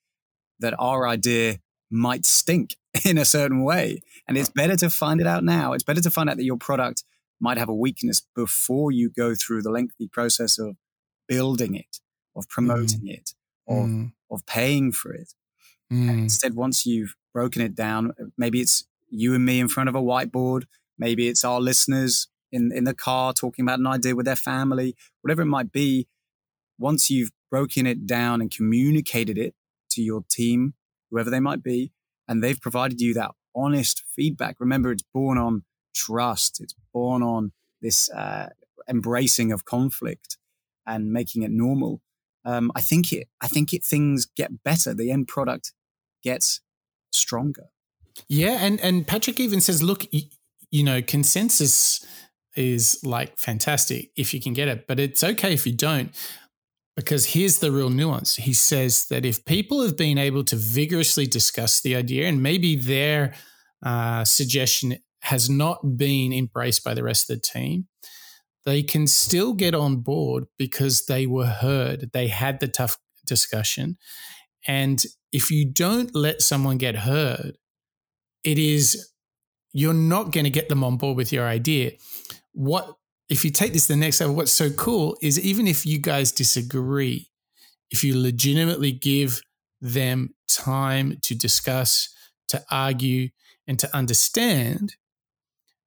[0.61, 1.59] that our idea
[1.91, 4.01] might stink in a certain way.
[4.27, 5.73] And it's better to find it out now.
[5.73, 7.05] It's better to find out that your product
[7.41, 10.77] might have a weakness before you go through the lengthy process of
[11.29, 11.99] building it,
[12.37, 13.15] of promoting mm.
[13.15, 13.35] it,
[13.69, 14.13] of, mm.
[14.31, 15.35] of paying for it.
[15.93, 16.09] Mm.
[16.09, 20.03] instead, once you've broken it down, maybe it's you and me in front of a
[20.03, 20.65] whiteboard,
[20.99, 24.95] maybe it's our listeners in, in the car talking about an idea with their family,
[25.23, 26.07] whatever it might be.
[26.79, 29.55] Once you've broken it down and communicated it
[29.91, 30.75] to your team,
[31.11, 31.93] whoever they might be,
[32.31, 34.57] and they've provided you that honest feedback.
[34.61, 35.65] Remember, it's born on
[35.95, 36.61] trust.
[36.61, 37.53] It's born on
[37.83, 38.51] this uh,
[38.89, 40.39] embracing of conflict
[40.87, 42.01] and making it normal.
[42.45, 43.29] Um, I think it.
[43.41, 43.85] I think it.
[43.85, 44.95] Things get better.
[44.95, 45.73] The end product
[46.23, 46.61] gets
[47.11, 47.67] stronger.
[48.29, 50.23] Yeah, and and Patrick even says, look, you,
[50.71, 52.07] you know, consensus
[52.57, 56.15] is like fantastic if you can get it, but it's okay if you don't.
[56.97, 58.37] Because here's the real nuance.
[58.37, 62.77] He says that if people have been able to vigorously discuss the idea and maybe
[62.77, 63.35] their
[63.83, 67.87] uh, suggestion has not been embraced by the rest of the team,
[68.67, 72.11] they can still get on board because they were heard.
[72.13, 73.97] They had the tough discussion.
[74.67, 77.57] And if you don't let someone get heard,
[78.45, 79.11] it is,
[79.73, 81.93] you're not going to get them on board with your idea.
[82.53, 82.95] What
[83.31, 85.99] if you take this to the next level, what's so cool is even if you
[85.99, 87.31] guys disagree,
[87.91, 89.41] if you legitimately give
[89.81, 92.13] them time to discuss,
[92.49, 93.29] to argue,
[93.67, 94.97] and to understand,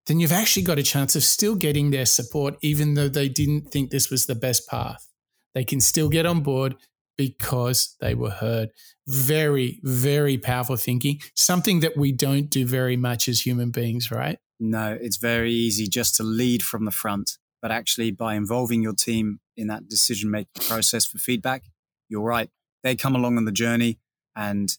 [0.07, 3.71] then you've actually got a chance of still getting their support, even though they didn't
[3.71, 5.09] think this was the best path.
[5.53, 6.75] They can still get on board
[7.17, 8.69] because they were heard.
[9.07, 14.39] Very, very powerful thinking, something that we don't do very much as human beings, right?
[14.59, 17.37] No, it's very easy just to lead from the front.
[17.61, 21.63] But actually, by involving your team in that decision making process for feedback,
[22.09, 22.49] you're right.
[22.83, 23.99] They come along on the journey
[24.35, 24.75] and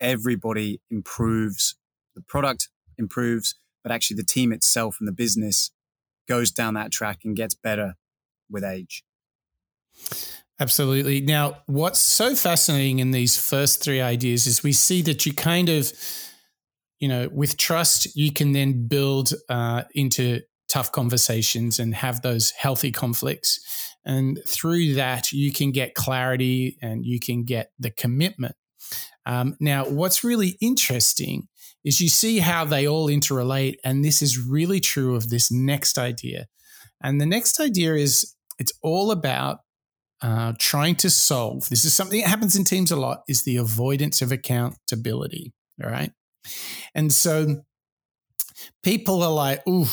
[0.00, 1.76] everybody improves.
[2.14, 2.68] The product
[2.98, 5.70] improves, but actually, the team itself and the business
[6.28, 7.94] goes down that track and gets better
[8.50, 9.04] with age.
[10.60, 11.20] Absolutely.
[11.20, 15.68] Now, what's so fascinating in these first three ideas is we see that you kind
[15.68, 15.92] of,
[17.04, 20.40] you know, with trust, you can then build uh, into
[20.70, 23.60] tough conversations and have those healthy conflicts.
[24.06, 28.54] And through that, you can get clarity and you can get the commitment.
[29.26, 31.48] Um, now, what's really interesting
[31.84, 33.74] is you see how they all interrelate.
[33.84, 36.46] And this is really true of this next idea.
[37.02, 39.58] And the next idea is it's all about
[40.22, 41.68] uh, trying to solve.
[41.68, 45.52] This is something that happens in teams a lot is the avoidance of accountability.
[45.84, 46.10] All right.
[46.94, 47.62] And so
[48.82, 49.86] people are like, ooh,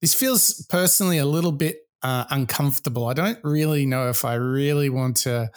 [0.00, 3.06] this feels personally a little bit uh, uncomfortable.
[3.06, 5.50] I don't really know if I really want to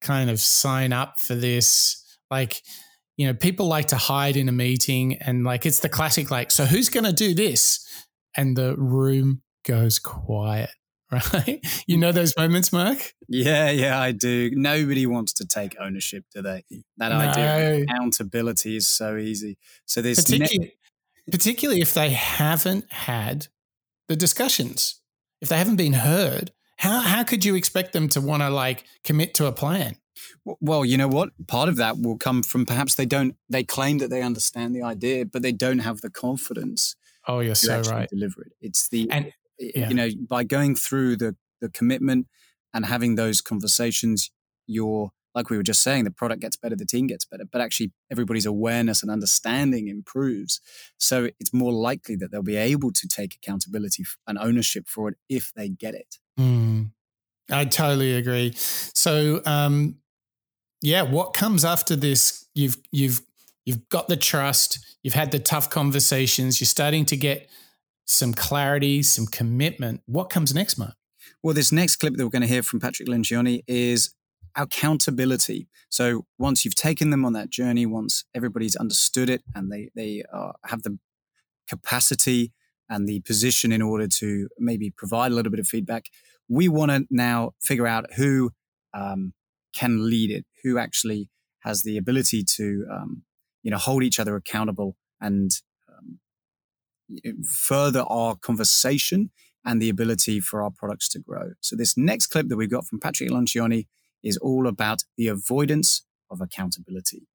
[0.00, 2.18] kind of sign up for this.
[2.30, 2.62] Like,
[3.16, 6.50] you know, people like to hide in a meeting and like it's the classic, like,
[6.50, 7.84] so who's going to do this?
[8.36, 10.70] And the room goes quiet,
[11.32, 11.64] right?
[11.86, 13.14] You know those moments, Mark?
[13.28, 14.50] Yeah, yeah, I do.
[14.52, 16.64] Nobody wants to take ownership, do they?
[16.98, 17.18] That no.
[17.18, 19.56] idea of accountability is so easy.
[19.86, 23.48] So this particularly, ne- particularly if they haven't had
[24.08, 25.00] the discussions,
[25.40, 28.84] if they haven't been heard, how how could you expect them to want to like
[29.02, 29.96] commit to a plan?
[30.44, 31.30] Well, you know what?
[31.46, 33.34] Part of that will come from perhaps they don't.
[33.48, 36.96] They claim that they understand the idea, but they don't have the confidence.
[37.26, 38.08] Oh, you're so right.
[38.08, 38.52] Deliver it.
[38.60, 39.88] It's the and yeah.
[39.88, 42.26] you know by going through the the commitment
[42.74, 44.30] and having those conversations,
[44.66, 47.60] you're like we were just saying, the product gets better, the team gets better, but
[47.60, 50.60] actually everybody's awareness and understanding improves.
[50.98, 55.16] So it's more likely that they'll be able to take accountability and ownership for it
[55.28, 56.16] if they get it.
[56.38, 56.90] Mm,
[57.50, 58.52] I totally agree.
[58.56, 59.96] So, um,
[60.80, 62.46] yeah, what comes after this?
[62.54, 63.22] You've you've
[63.64, 64.78] you've got the trust.
[65.02, 66.60] You've had the tough conversations.
[66.60, 67.48] You're starting to get
[68.08, 70.00] some clarity, some commitment.
[70.06, 70.94] What comes next, Mark?
[71.42, 74.14] Well, this next clip that we're going to hear from Patrick Lencioni is
[74.56, 75.68] accountability.
[75.90, 80.24] So once you've taken them on that journey, once everybody's understood it and they they
[80.64, 80.98] have the
[81.68, 82.52] capacity
[82.88, 86.06] and the position in order to maybe provide a little bit of feedback,
[86.48, 88.50] we want to now figure out who
[88.94, 89.34] um,
[89.74, 91.28] can lead it, who actually
[91.60, 93.22] has the ability to, um,
[93.62, 95.60] you know, hold each other accountable and
[97.44, 99.30] further our conversation
[99.64, 101.52] and the ability for our products to grow.
[101.60, 103.86] So this next clip that we've got from Patrick Lencioni
[104.22, 107.26] is all about the avoidance of accountability.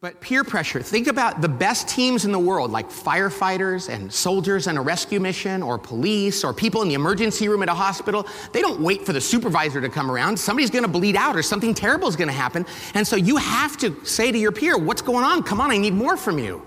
[0.00, 4.66] But peer pressure, think about the best teams in the world, like firefighters and soldiers
[4.68, 8.26] on a rescue mission, or police, or people in the emergency room at a hospital.
[8.52, 10.38] They don't wait for the supervisor to come around.
[10.38, 12.66] Somebody's gonna bleed out, or something terrible is gonna happen.
[12.92, 15.42] And so you have to say to your peer, What's going on?
[15.42, 16.62] Come on, I need more from you.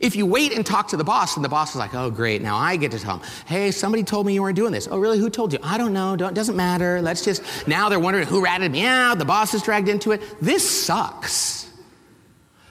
[0.00, 2.42] If you wait and talk to the boss, and the boss is like, oh, great,
[2.42, 4.88] now I get to tell him, hey, somebody told me you weren't doing this.
[4.90, 5.18] Oh, really?
[5.18, 5.58] Who told you?
[5.62, 6.16] I don't know.
[6.16, 7.00] Don't, doesn't matter.
[7.00, 9.18] Let's just, now they're wondering who ratted me out.
[9.18, 10.20] The boss is dragged into it.
[10.40, 11.70] This sucks.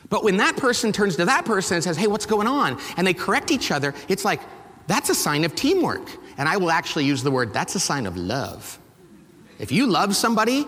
[0.09, 2.79] But when that person turns to that person and says, hey, what's going on?
[2.97, 4.41] And they correct each other, it's like,
[4.85, 6.07] that's a sign of teamwork.
[6.37, 8.79] And I will actually use the word, that's a sign of love.
[9.59, 10.67] If you love somebody,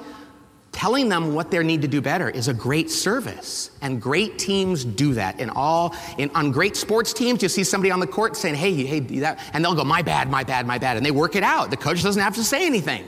[0.76, 3.71] telling them what they need to do better is a great service.
[3.82, 5.39] And great teams do that.
[5.39, 8.73] In all, in, on great sports teams, you see somebody on the court saying, hey,
[8.84, 10.97] hey, that, and they'll go, my bad, my bad, my bad.
[10.97, 11.71] And they work it out.
[11.71, 13.05] The coach doesn't have to say anything.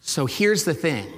[0.00, 1.10] So here's the thing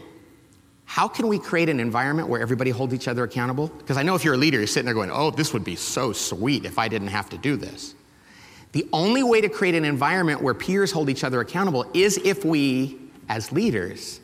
[0.84, 3.66] how can we create an environment where everybody holds each other accountable?
[3.66, 5.74] Because I know if you're a leader, you're sitting there going, oh, this would be
[5.74, 7.96] so sweet if I didn't have to do this.
[8.72, 12.44] The only way to create an environment where peers hold each other accountable is if
[12.44, 12.99] we,
[13.31, 14.20] as leaders,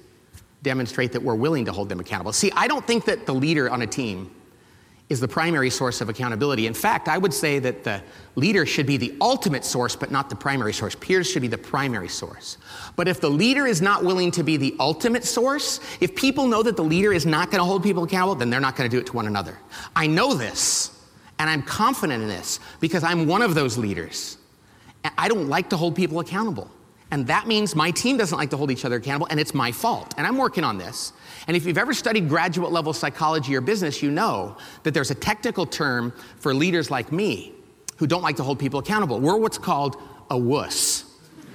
[0.63, 2.33] demonstrate that we're willing to hold them accountable.
[2.33, 4.33] See, I don't think that the leader on a team
[5.09, 6.67] is the primary source of accountability.
[6.67, 8.03] In fact, I would say that the
[8.35, 10.97] leader should be the ultimate source, but not the primary source.
[10.97, 12.59] Peers should be the primary source.
[12.97, 16.65] But if the leader is not willing to be the ultimate source, if people know
[16.65, 18.97] that the leader is not going to hold people accountable, then they're not going to
[18.97, 19.57] do it to one another.
[19.95, 20.91] I know this,
[21.39, 24.37] and I'm confident in this because I'm one of those leaders.
[25.17, 26.69] I don't like to hold people accountable.
[27.11, 29.71] And that means my team doesn't like to hold each other accountable, and it's my
[29.71, 30.15] fault.
[30.17, 31.13] And I'm working on this.
[31.47, 35.15] And if you've ever studied graduate level psychology or business, you know that there's a
[35.15, 37.55] technical term for leaders like me
[37.97, 39.21] who don't like to hold people accountable.
[39.21, 39.97] We're what's called
[40.31, 41.05] a wuss.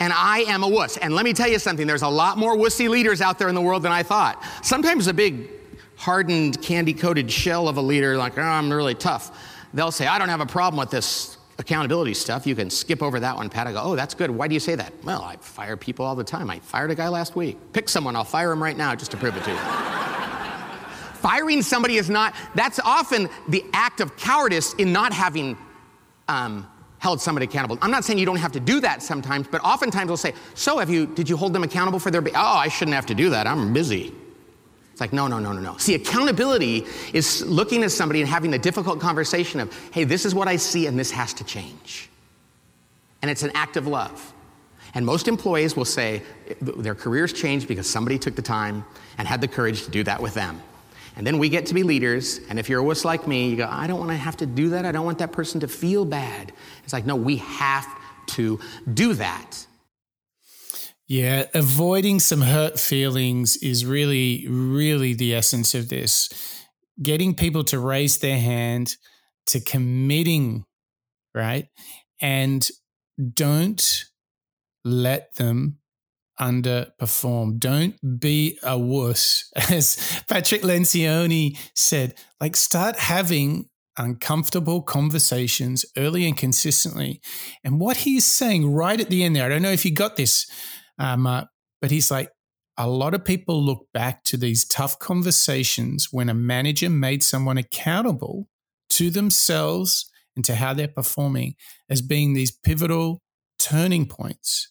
[0.00, 0.96] and I am a wuss.
[0.96, 3.54] And let me tell you something there's a lot more wussy leaders out there in
[3.54, 4.42] the world than I thought.
[4.62, 5.50] Sometimes a big,
[5.96, 9.38] hardened, candy coated shell of a leader, like, oh, I'm really tough,
[9.74, 12.46] they'll say, I don't have a problem with this accountability stuff.
[12.46, 13.66] You can skip over that one, Pat.
[13.66, 14.30] I go, oh, that's good.
[14.30, 14.92] Why do you say that?
[15.04, 16.50] Well, I fire people all the time.
[16.50, 17.58] I fired a guy last week.
[17.72, 19.56] Pick someone, I'll fire him right now just to prove it to you.
[21.16, 25.56] Firing somebody is not, that's often the act of cowardice in not having
[26.28, 27.78] um, held somebody accountable.
[27.82, 30.78] I'm not saying you don't have to do that sometimes, but oftentimes we'll say, "So,
[30.78, 31.06] have you?
[31.06, 32.20] Did you hold them accountable for their?
[32.20, 33.46] Be- oh, I shouldn't have to do that.
[33.46, 34.12] I'm busy."
[34.96, 35.76] It's like, no, no, no, no, no.
[35.76, 40.34] See, accountability is looking at somebody and having the difficult conversation of, "Hey, this is
[40.34, 42.08] what I see, and this has to change."
[43.20, 44.32] And it's an act of love.
[44.94, 46.22] And most employees will say
[46.62, 48.86] their careers changed because somebody took the time
[49.18, 50.62] and had the courage to do that with them.
[51.14, 53.56] And then we get to be leaders, and if you're a wuss like me, you
[53.56, 54.86] go, I don't want to have to do that.
[54.86, 56.52] I don't want that person to feel bad.
[56.84, 57.86] It's like, no, we have
[58.28, 58.58] to
[58.94, 59.66] do that.
[61.08, 66.28] Yeah, avoiding some hurt feelings is really, really the essence of this.
[67.00, 68.96] Getting people to raise their hand,
[69.46, 70.64] to committing,
[71.34, 71.68] right?
[72.20, 72.68] And
[73.34, 74.04] don't
[74.84, 75.78] let them
[76.40, 77.58] underperform.
[77.58, 79.50] Don't be a wuss.
[79.70, 87.20] As Patrick Lencioni said, like start having uncomfortable conversations early and consistently.
[87.64, 90.16] And what he's saying right at the end there, I don't know if you got
[90.16, 90.46] this,
[90.98, 91.44] um, uh,
[91.80, 92.30] but he's like,
[92.78, 97.56] a lot of people look back to these tough conversations when a manager made someone
[97.56, 98.48] accountable
[98.90, 101.54] to themselves and to how they're performing
[101.88, 103.22] as being these pivotal
[103.58, 104.70] turning points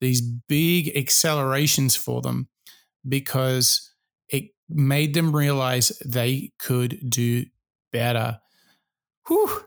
[0.00, 2.48] these big accelerations for them
[3.08, 3.92] because
[4.28, 7.44] it made them realize they could do
[7.92, 8.38] better.
[9.26, 9.62] Whew.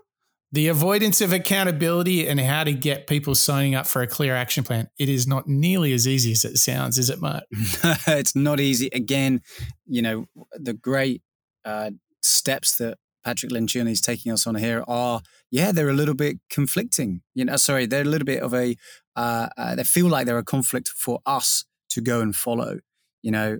[0.52, 4.64] The avoidance of accountability and how to get people signing up for a clear action
[4.64, 4.90] plan.
[4.98, 7.44] It is not nearly as easy as it sounds, is it, Mark?
[7.52, 8.90] it's not easy.
[8.92, 9.42] Again,
[9.86, 11.22] you know, the great
[11.66, 11.92] uh,
[12.24, 15.22] steps that Patrick Lencioni is taking us on here are,
[15.52, 17.22] yeah, they're a little bit conflicting.
[17.36, 18.76] You know, sorry, they're a little bit of a
[19.16, 22.80] uh, uh, they feel like they're a conflict for us to go and follow.
[23.22, 23.60] You know,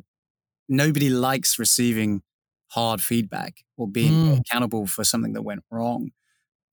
[0.70, 2.22] nobody likes receiving
[2.70, 4.40] hard feedback or being mm.
[4.40, 6.12] accountable for something that went wrong.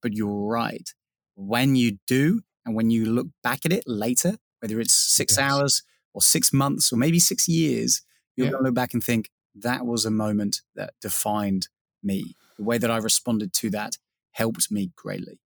[0.03, 0.89] But you're right.
[1.35, 5.39] When you do, and when you look back at it later, whether it's six yes.
[5.39, 5.83] hours
[6.15, 8.03] or six months or maybe six years,
[8.37, 8.53] you're yeah.
[8.53, 11.69] going to look back and think that was a moment that defined
[12.03, 12.35] me.
[12.57, 13.99] The way that I responded to that
[14.33, 15.41] helped me greatly.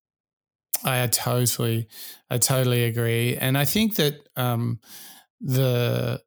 [0.83, 1.87] I totally,
[2.29, 4.79] I totally agree, and I think that um,
[5.41, 6.21] the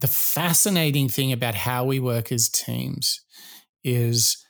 [0.00, 3.20] the fascinating thing about how we work as teams
[3.84, 4.42] is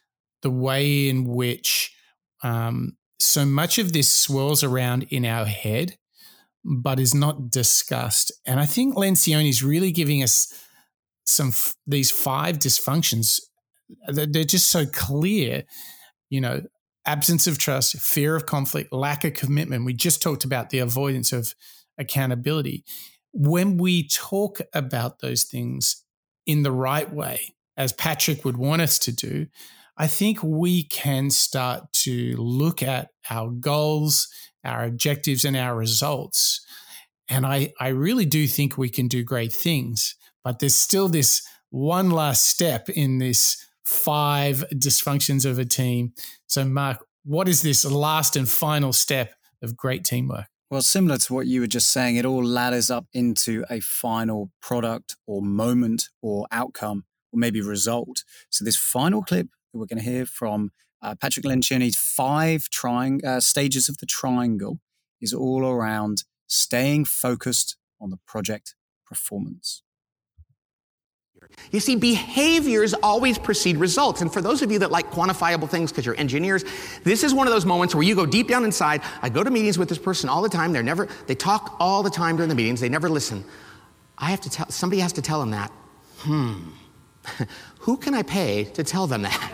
[0.43, 1.93] the way in which
[2.43, 5.97] um, so much of this swirls around in our head,
[6.65, 8.33] but is not discussed.
[8.47, 10.53] And I think Lencioni is really giving us
[11.25, 11.53] some
[11.87, 13.41] these five dysfunctions.
[14.09, 15.65] They're just so clear,
[16.29, 16.63] you know,
[17.07, 19.85] absence of trust, fear of conflict, lack of commitment.
[19.85, 21.55] We just talked about the avoidance of
[21.99, 22.85] accountability.
[23.33, 26.05] When we talk about those things
[26.47, 29.47] in the right way, as Patrick would want us to do,
[30.01, 34.29] I think we can start to look at our goals,
[34.65, 36.65] our objectives, and our results.
[37.29, 40.17] And I, I really do think we can do great things.
[40.43, 46.15] But there's still this one last step in this five dysfunctions of a team.
[46.47, 50.47] So, Mark, what is this last and final step of great teamwork?
[50.71, 54.51] Well, similar to what you were just saying, it all ladders up into a final
[54.63, 58.25] product or moment or outcome or maybe result.
[58.49, 63.41] So, this final clip we're going to hear from uh, Patrick Lencioni's five trying, uh,
[63.41, 64.81] stages of the triangle
[65.21, 68.75] is all around staying focused on the project
[69.07, 69.83] performance.
[71.73, 74.21] You see, behaviors always precede results.
[74.21, 76.65] And for those of you that like quantifiable things because you're engineers,
[77.03, 79.03] this is one of those moments where you go deep down inside.
[79.23, 80.73] I go to meetings with this person all the time.
[80.73, 82.81] They're never, they talk all the time during the meetings.
[82.81, 83.45] They never listen.
[84.19, 85.73] I have to tell, somebody has to tell them that.
[86.19, 86.71] Hmm,
[87.81, 89.53] who can I pay to tell them that?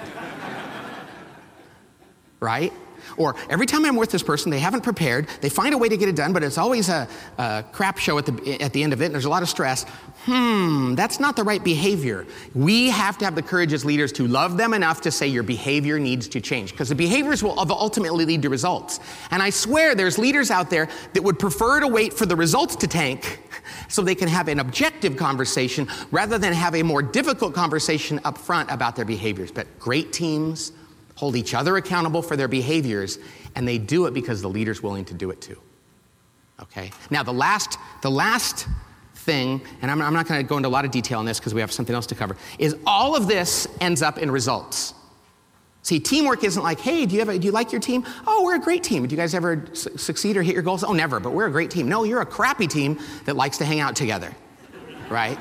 [2.40, 2.72] right?
[3.16, 5.28] Or every time I'm with this person, they haven't prepared.
[5.40, 7.08] They find a way to get it done, but it's always a,
[7.38, 9.48] a crap show at the, at the end of it, and there's a lot of
[9.48, 9.84] stress.
[10.24, 12.26] Hmm, that's not the right behavior.
[12.54, 15.44] We have to have the courage as leaders to love them enough to say your
[15.44, 19.00] behavior needs to change, because the behaviors will ultimately lead to results.
[19.30, 22.76] And I swear there's leaders out there that would prefer to wait for the results
[22.76, 23.40] to tank
[23.88, 28.38] so they can have an objective conversation rather than have a more difficult conversation up
[28.38, 29.50] front about their behaviors.
[29.50, 30.72] But great teams,
[31.14, 33.18] hold each other accountable for their behaviors,
[33.54, 35.60] and they do it because the leader's willing to do it too.
[36.60, 36.90] Okay.
[37.10, 38.66] Now the last, the last
[39.14, 41.38] thing, and I'm, I'm not going to go into a lot of detail on this
[41.38, 44.94] because we have something else to cover, is all of this ends up in results.
[45.86, 48.04] See, teamwork isn't like, hey, do you, have a, do you like your team?
[48.26, 49.06] Oh, we're a great team.
[49.06, 50.82] Do you guys ever su- succeed or hit your goals?
[50.82, 51.88] Oh, never, but we're a great team.
[51.88, 54.34] No, you're a crappy team that likes to hang out together,
[55.08, 55.38] right?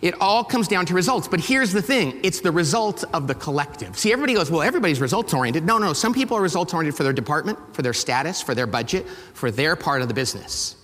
[0.00, 1.26] It all comes down to results.
[1.26, 3.98] But here's the thing it's the result of the collective.
[3.98, 5.64] See, everybody goes, well, everybody's results oriented.
[5.64, 8.68] No, no, some people are results oriented for their department, for their status, for their
[8.68, 10.76] budget, for their part of the business.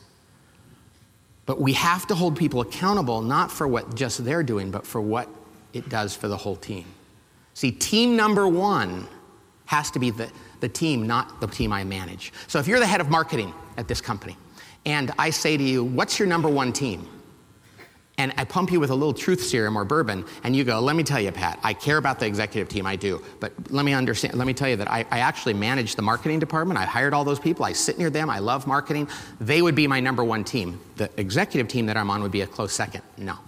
[1.46, 5.00] But we have to hold people accountable not for what just they're doing, but for
[5.00, 5.28] what
[5.72, 6.86] it does for the whole team.
[7.54, 9.06] See, team number one
[9.66, 10.30] has to be the,
[10.60, 12.32] the team, not the team I manage.
[12.46, 14.36] So if you're the head of marketing at this company,
[14.84, 17.08] and I say to you, What's your number one team?
[18.18, 20.96] and I pump you with a little truth serum or bourbon, and you go, let
[20.96, 23.24] me tell you, Pat, I care about the executive team, I do.
[23.40, 26.38] But let me understand, let me tell you that I, I, actually manage the marketing
[26.38, 26.78] department.
[26.78, 29.08] I hired all those people, I sit near them, I love marketing.
[29.40, 30.80] They would be my number one team.
[30.96, 33.02] The executive team that I'm on would be a close second.
[33.16, 33.38] No.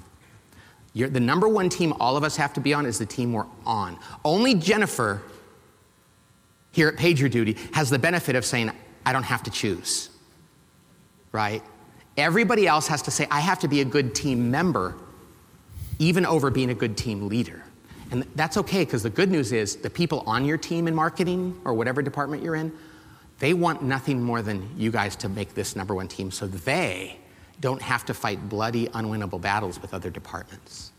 [0.94, 3.32] You're, the number one team all of us have to be on is the team
[3.32, 3.98] we're on.
[4.24, 5.22] Only Jennifer
[6.70, 8.70] here at PagerDuty has the benefit of saying,
[9.04, 10.08] I don't have to choose.
[11.32, 11.62] Right?
[12.16, 14.94] Everybody else has to say, I have to be a good team member,
[15.98, 17.64] even over being a good team leader.
[18.12, 21.60] And that's okay, because the good news is the people on your team in marketing
[21.64, 22.72] or whatever department you're in,
[23.40, 27.18] they want nothing more than you guys to make this number one team so they
[27.60, 30.92] don't have to fight bloody, unwinnable battles with other departments.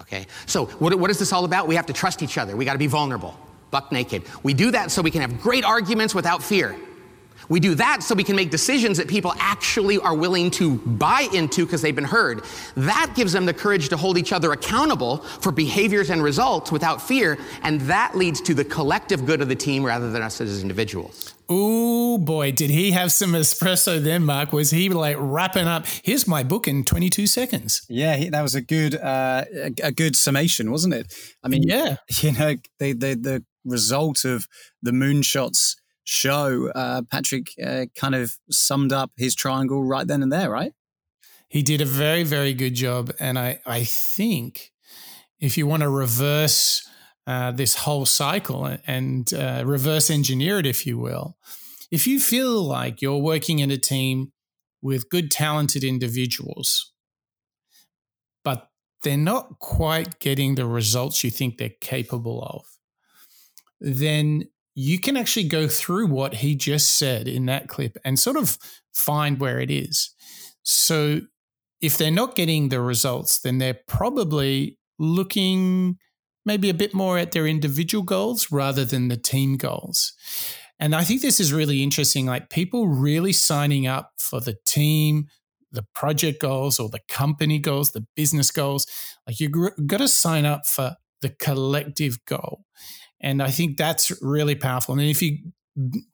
[0.00, 0.26] Okay?
[0.46, 1.68] So, what, what is this all about?
[1.68, 2.56] We have to trust each other.
[2.56, 3.36] We got to be vulnerable,
[3.70, 4.24] buck naked.
[4.42, 6.76] We do that so we can have great arguments without fear.
[7.48, 11.28] We do that so we can make decisions that people actually are willing to buy
[11.32, 12.44] into because they've been heard.
[12.76, 17.02] That gives them the courage to hold each other accountable for behaviors and results without
[17.02, 20.62] fear, and that leads to the collective good of the team rather than us as
[20.62, 21.31] individuals.
[21.54, 24.54] Oh boy, did he have some espresso then, Mark?
[24.54, 25.84] Was he like wrapping up?
[26.02, 27.84] Here's my book in 22 seconds.
[27.90, 31.12] Yeah, he, that was a good uh, a, a, good summation, wasn't it?
[31.44, 34.48] I mean, yeah, you know, the the, the result of
[34.80, 40.32] the moonshots show, uh, Patrick uh, kind of summed up his triangle right then and
[40.32, 40.72] there, right?
[41.50, 43.12] He did a very, very good job.
[43.20, 44.72] And I, I think
[45.38, 46.88] if you want to reverse
[47.26, 51.36] uh, this whole cycle and uh, reverse engineer it, if you will,
[51.90, 54.32] if you feel like you're working in a team
[54.80, 56.92] with good, talented individuals,
[58.44, 58.70] but
[59.02, 62.64] they're not quite getting the results you think they're capable of,
[63.80, 68.36] then you can actually go through what he just said in that clip and sort
[68.36, 68.58] of
[68.92, 70.10] find where it is.
[70.62, 71.20] So
[71.80, 75.98] if they're not getting the results, then they're probably looking
[76.44, 80.12] maybe a bit more at their individual goals rather than the team goals.
[80.78, 82.26] And I think this is really interesting.
[82.26, 85.26] Like people really signing up for the team,
[85.70, 88.86] the project goals, or the company goals, the business goals.
[89.26, 89.52] Like you've
[89.86, 92.64] got to sign up for the collective goal.
[93.20, 94.98] And I think that's really powerful.
[94.98, 95.38] And if you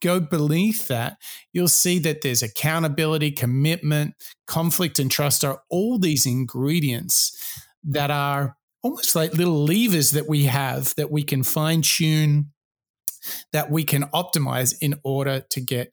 [0.03, 1.17] go beneath that,
[1.53, 4.15] you'll see that there's accountability, commitment,
[4.47, 7.37] conflict, and trust are all these ingredients
[7.83, 12.53] that are almost like little levers that we have that we can fine tune,
[13.53, 15.93] that we can optimize in order to get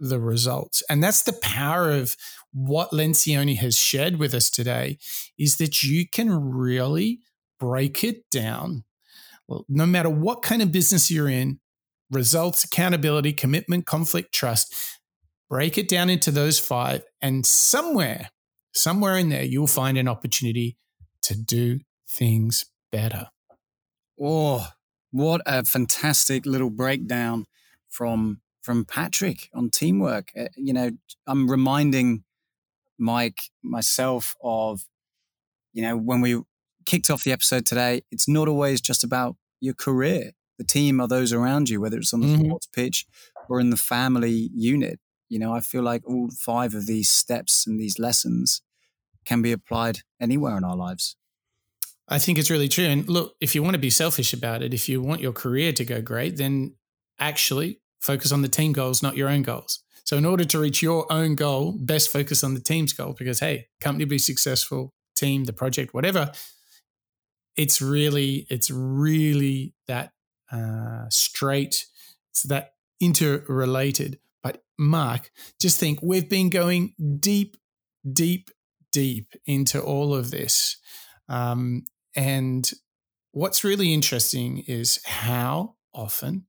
[0.00, 0.82] the results.
[0.88, 2.16] And that's the power of
[2.52, 4.98] what Lencioni has shared with us today
[5.38, 7.20] is that you can really
[7.58, 8.84] break it down
[9.46, 11.60] well, no matter what kind of business you're in,
[12.10, 14.74] results, accountability, commitment, conflict, trust,
[15.50, 17.02] break it down into those five.
[17.20, 18.30] And somewhere,
[18.72, 20.76] somewhere in there, you'll find an opportunity
[21.22, 23.28] to do things better.
[24.20, 24.68] Oh,
[25.10, 27.46] what a fantastic little breakdown
[27.88, 30.32] from from Patrick on teamwork.
[30.38, 30.90] Uh, you know,
[31.26, 32.24] I'm reminding
[32.98, 34.86] Mike myself of
[35.72, 36.40] you know when we
[36.84, 40.32] kicked off the episode today, it's not always just about your career.
[40.58, 42.46] The team are those around you, whether it's on the mm-hmm.
[42.46, 43.06] sports pitch
[43.48, 45.00] or in the family unit.
[45.28, 48.62] You know, I feel like all five of these steps and these lessons
[49.24, 51.16] can be applied anywhere in our lives.
[52.08, 52.84] I think it's really true.
[52.84, 55.72] And look, if you want to be selfish about it, if you want your career
[55.72, 56.74] to go great, then
[57.18, 59.80] actually focus on the team goals, not your own goals.
[60.04, 63.40] So, in order to reach your own goal, best focus on the team's goal because,
[63.40, 66.32] hey, company be successful, team, the project, whatever,
[67.56, 70.12] it's really it's really that
[70.50, 71.86] uh, straight
[72.30, 75.30] it's that interrelated but mark
[75.60, 77.56] just think we've been going deep
[78.10, 78.50] deep
[78.92, 80.76] deep into all of this
[81.28, 81.84] um,
[82.14, 82.70] and
[83.32, 86.46] what's really interesting is how often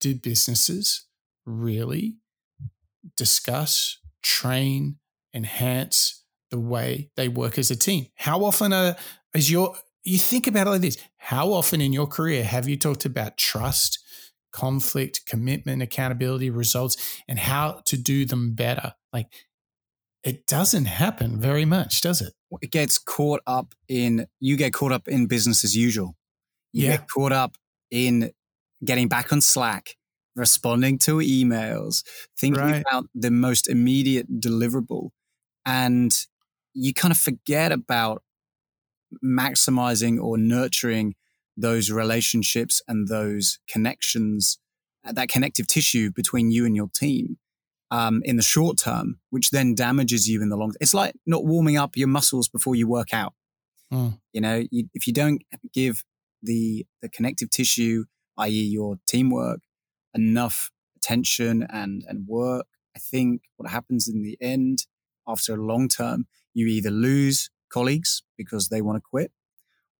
[0.00, 1.06] do businesses
[1.46, 2.16] really
[3.16, 4.96] discuss, train,
[5.34, 8.06] enhance the way they work as a team.
[8.14, 8.96] How often are,
[9.34, 9.74] is your
[10.04, 13.36] you think about it like this how often in your career have you talked about
[13.36, 13.98] trust
[14.52, 16.96] conflict commitment accountability results
[17.28, 19.28] and how to do them better like
[20.24, 24.92] it doesn't happen very much does it it gets caught up in you get caught
[24.92, 26.16] up in business as usual
[26.72, 26.96] you yeah.
[26.96, 27.56] get caught up
[27.90, 28.30] in
[28.84, 29.96] getting back on slack
[30.34, 32.04] responding to emails
[32.38, 32.82] thinking right.
[32.88, 35.10] about the most immediate deliverable
[35.66, 36.26] and
[36.74, 38.22] you kind of forget about
[39.24, 41.14] maximizing or nurturing
[41.56, 44.58] those relationships and those connections,
[45.04, 47.36] that connective tissue between you and your team
[47.92, 50.72] um, in the short term, which then damages you in the long.
[50.80, 53.34] It's like not warming up your muscles before you work out.
[53.92, 54.18] Mm.
[54.32, 55.42] You know, you, if you don't
[55.74, 56.02] give
[56.42, 58.04] the the connective tissue,
[58.38, 59.60] i.e., your teamwork,
[60.14, 62.66] enough attention and and work,
[62.96, 64.86] I think what happens in the end,
[65.28, 69.32] after a long term, you either lose colleagues because they want to quit,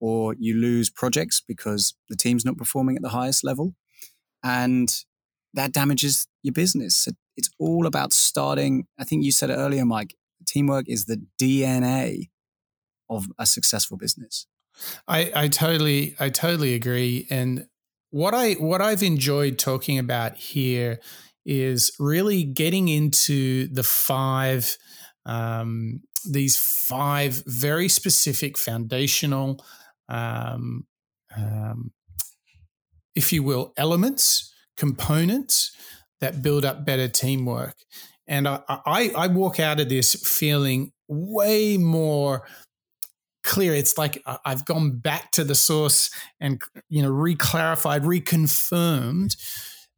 [0.00, 3.74] or you lose projects because the team's not performing at the highest level.
[4.42, 4.90] And
[5.52, 7.06] that damages your business.
[7.36, 8.86] It's all about starting.
[8.98, 10.14] I think you said it earlier, Mike.
[10.46, 12.30] Teamwork is the DNA
[13.08, 14.46] of a successful business.
[15.06, 17.26] I, I totally, I totally agree.
[17.30, 17.66] And
[18.10, 21.00] what I what I've enjoyed talking about here
[21.44, 24.76] is really getting into the five
[25.24, 29.64] um, these five very specific foundational,
[30.08, 30.86] um,
[31.36, 31.92] um,
[33.14, 35.72] if you will, elements, components
[36.22, 37.74] that build up better teamwork.
[38.26, 42.46] And I, I, I walk out of this feeling way more
[43.42, 43.74] clear.
[43.74, 46.10] It's like I've gone back to the source
[46.40, 49.36] and you know reclarified, reconfirmed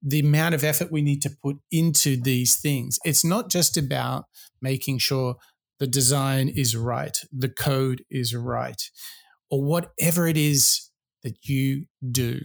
[0.03, 2.99] the amount of effort we need to put into these things.
[3.05, 4.25] It's not just about
[4.61, 5.37] making sure
[5.79, 8.91] the design is right, the code is right,
[9.51, 10.91] or whatever it is
[11.23, 12.41] that you do.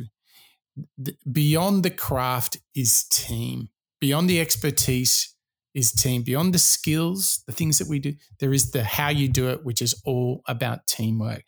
[1.32, 3.70] Beyond the craft is team.
[4.00, 5.36] Beyond the expertise
[5.74, 6.24] is team.
[6.24, 9.64] Beyond the skills, the things that we do, there is the how you do it,
[9.64, 11.44] which is all about teamwork.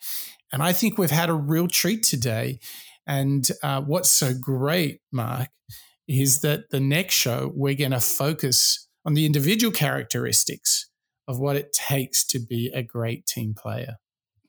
[0.51, 2.59] And I think we've had a real treat today.
[3.07, 5.49] And uh, what's so great, Mark,
[6.07, 10.89] is that the next show we're going to focus on the individual characteristics
[11.27, 13.95] of what it takes to be a great team player.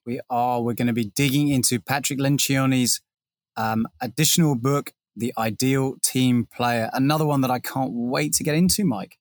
[0.05, 0.61] We are.
[0.61, 3.01] We're going to be digging into Patrick Lencioni's
[3.57, 6.91] um, additional book, The Ideal Team Player.
[6.93, 9.19] Another one that I can't wait to get into, Mike.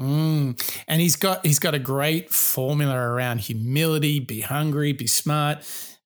[0.00, 0.82] Mm.
[0.88, 5.58] And he's got he's got a great formula around humility, be hungry, be smart,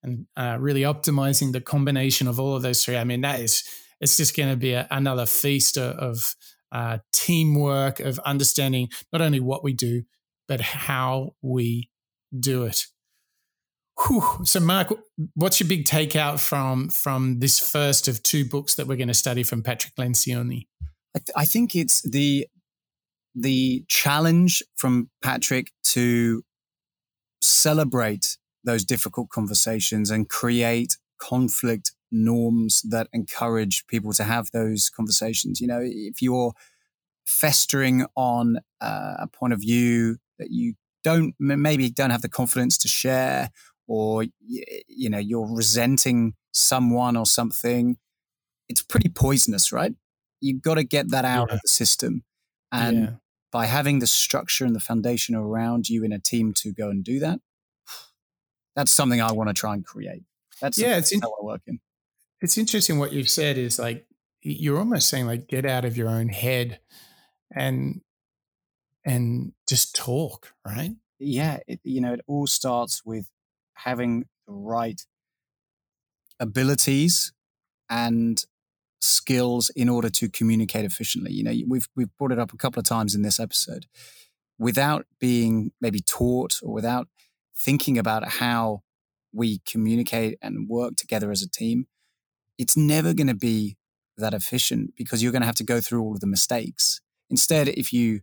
[0.02, 2.96] and uh, really optimizing the combination of all of those three.
[2.96, 3.62] I mean, that is
[4.00, 6.34] it's just going to be a, another feast of
[6.72, 10.02] uh, teamwork, of understanding not only what we do,
[10.48, 11.88] but how we
[12.38, 12.86] do it.
[14.00, 14.40] Whew.
[14.44, 14.92] So, Mark,
[15.34, 19.14] what's your big takeout from from this first of two books that we're going to
[19.14, 20.66] study from Patrick Lencioni?
[21.14, 22.48] I, th- I think it's the
[23.34, 26.42] the challenge from Patrick to
[27.40, 35.60] celebrate those difficult conversations and create conflict norms that encourage people to have those conversations.
[35.60, 36.52] You know, if you're
[37.26, 42.78] festering on uh, a point of view that you don't maybe don't have the confidence
[42.78, 43.50] to share
[43.86, 47.96] or you know you're resenting someone or something
[48.68, 49.94] it's pretty poisonous right
[50.40, 51.54] you've got to get that out yeah.
[51.54, 52.24] of the system
[52.72, 53.10] and yeah.
[53.52, 57.04] by having the structure and the foundation around you in a team to go and
[57.04, 57.40] do that
[58.76, 60.22] that's something i want to try and create
[60.60, 61.78] that's yeah it's in- how i work in
[62.40, 64.06] it's interesting what you've said is like
[64.40, 66.78] you're almost saying like get out of your own head
[67.54, 68.00] and
[69.04, 70.92] and just talk, right?
[71.18, 73.28] Yeah, it, you know, it all starts with
[73.74, 75.00] having the right
[76.40, 77.32] abilities
[77.90, 78.44] and
[79.00, 81.32] skills in order to communicate efficiently.
[81.32, 83.86] You know, we've we've brought it up a couple of times in this episode.
[84.58, 87.08] Without being maybe taught or without
[87.56, 88.82] thinking about how
[89.32, 91.86] we communicate and work together as a team,
[92.56, 93.76] it's never going to be
[94.16, 97.00] that efficient because you're going to have to go through all of the mistakes.
[97.28, 98.20] Instead, if you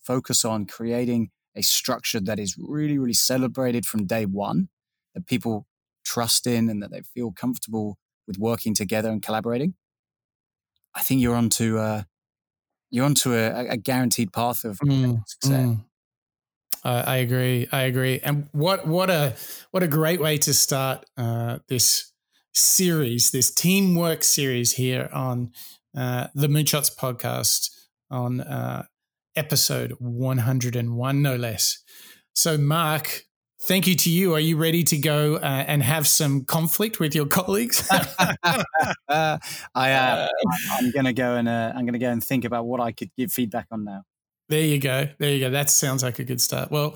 [0.00, 4.68] focus on creating a structure that is really, really celebrated from day one,
[5.14, 5.66] that people
[6.04, 9.74] trust in and that they feel comfortable with working together and collaborating,
[10.94, 12.02] I think you're onto uh,
[12.90, 15.66] you're onto a, a guaranteed path of mm, success.
[15.66, 15.84] Mm.
[16.84, 17.66] Uh, I agree.
[17.72, 18.20] I agree.
[18.22, 19.34] And what what a
[19.70, 22.12] what a great way to start uh, this
[22.52, 25.50] series, this teamwork series here on
[25.96, 27.70] uh, the Moonshots podcast
[28.10, 28.84] on uh,
[29.36, 31.82] episode 101, no less.
[32.34, 33.24] So, Mark,
[33.66, 34.34] thank you to you.
[34.34, 37.88] Are you ready to go uh, and have some conflict with your colleagues?
[37.92, 39.38] uh,
[39.74, 40.28] I am.
[40.70, 42.92] I'm going to go and uh, I'm going to go and think about what I
[42.92, 44.04] could give feedback on now.
[44.48, 45.08] There you go.
[45.18, 45.50] There you go.
[45.50, 46.70] That sounds like a good start.
[46.70, 46.90] Well,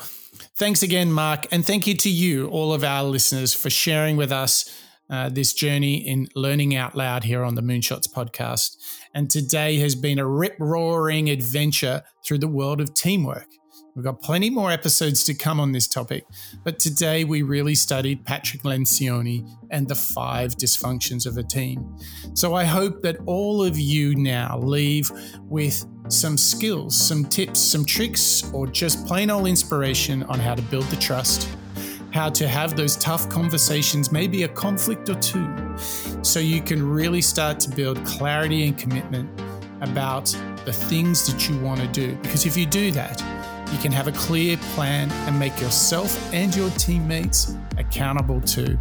[0.57, 1.47] thanks again, Mark.
[1.51, 4.71] And thank you to you, all of our listeners, for sharing with us
[5.11, 8.77] uh, this journey in learning out loud here on the Moonshots podcast.
[9.15, 13.47] And today has been a rip roaring adventure through the world of teamwork.
[13.95, 16.25] We've got plenty more episodes to come on this topic,
[16.63, 21.97] but today we really studied Patrick Lencioni and the five dysfunctions of a team.
[22.35, 25.11] So I hope that all of you now leave
[25.43, 30.63] with some skills, some tips, some tricks, or just plain old inspiration on how to
[30.63, 31.49] build the trust,
[32.13, 35.49] how to have those tough conversations, maybe a conflict or two,
[36.23, 39.29] so you can really start to build clarity and commitment
[39.81, 40.27] about
[40.65, 42.15] the things that you want to do.
[42.17, 43.23] Because if you do that,
[43.73, 48.79] you can have a clear plan and make yourself and your teammates accountable too.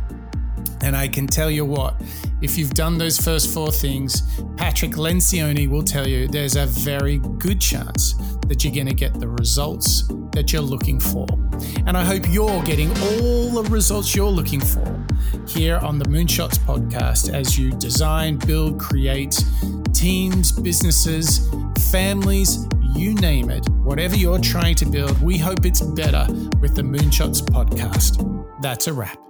[0.81, 1.95] And I can tell you what,
[2.41, 4.21] if you've done those first four things,
[4.57, 8.13] Patrick Lencioni will tell you there's a very good chance
[8.47, 11.27] that you're going to get the results that you're looking for.
[11.85, 15.05] And I hope you're getting all the results you're looking for
[15.47, 19.43] here on the Moonshots podcast as you design, build, create
[19.93, 21.49] teams, businesses,
[21.91, 26.25] families, you name it, whatever you're trying to build, we hope it's better
[26.61, 28.23] with the Moonshots podcast.
[28.61, 29.26] That's a wrap.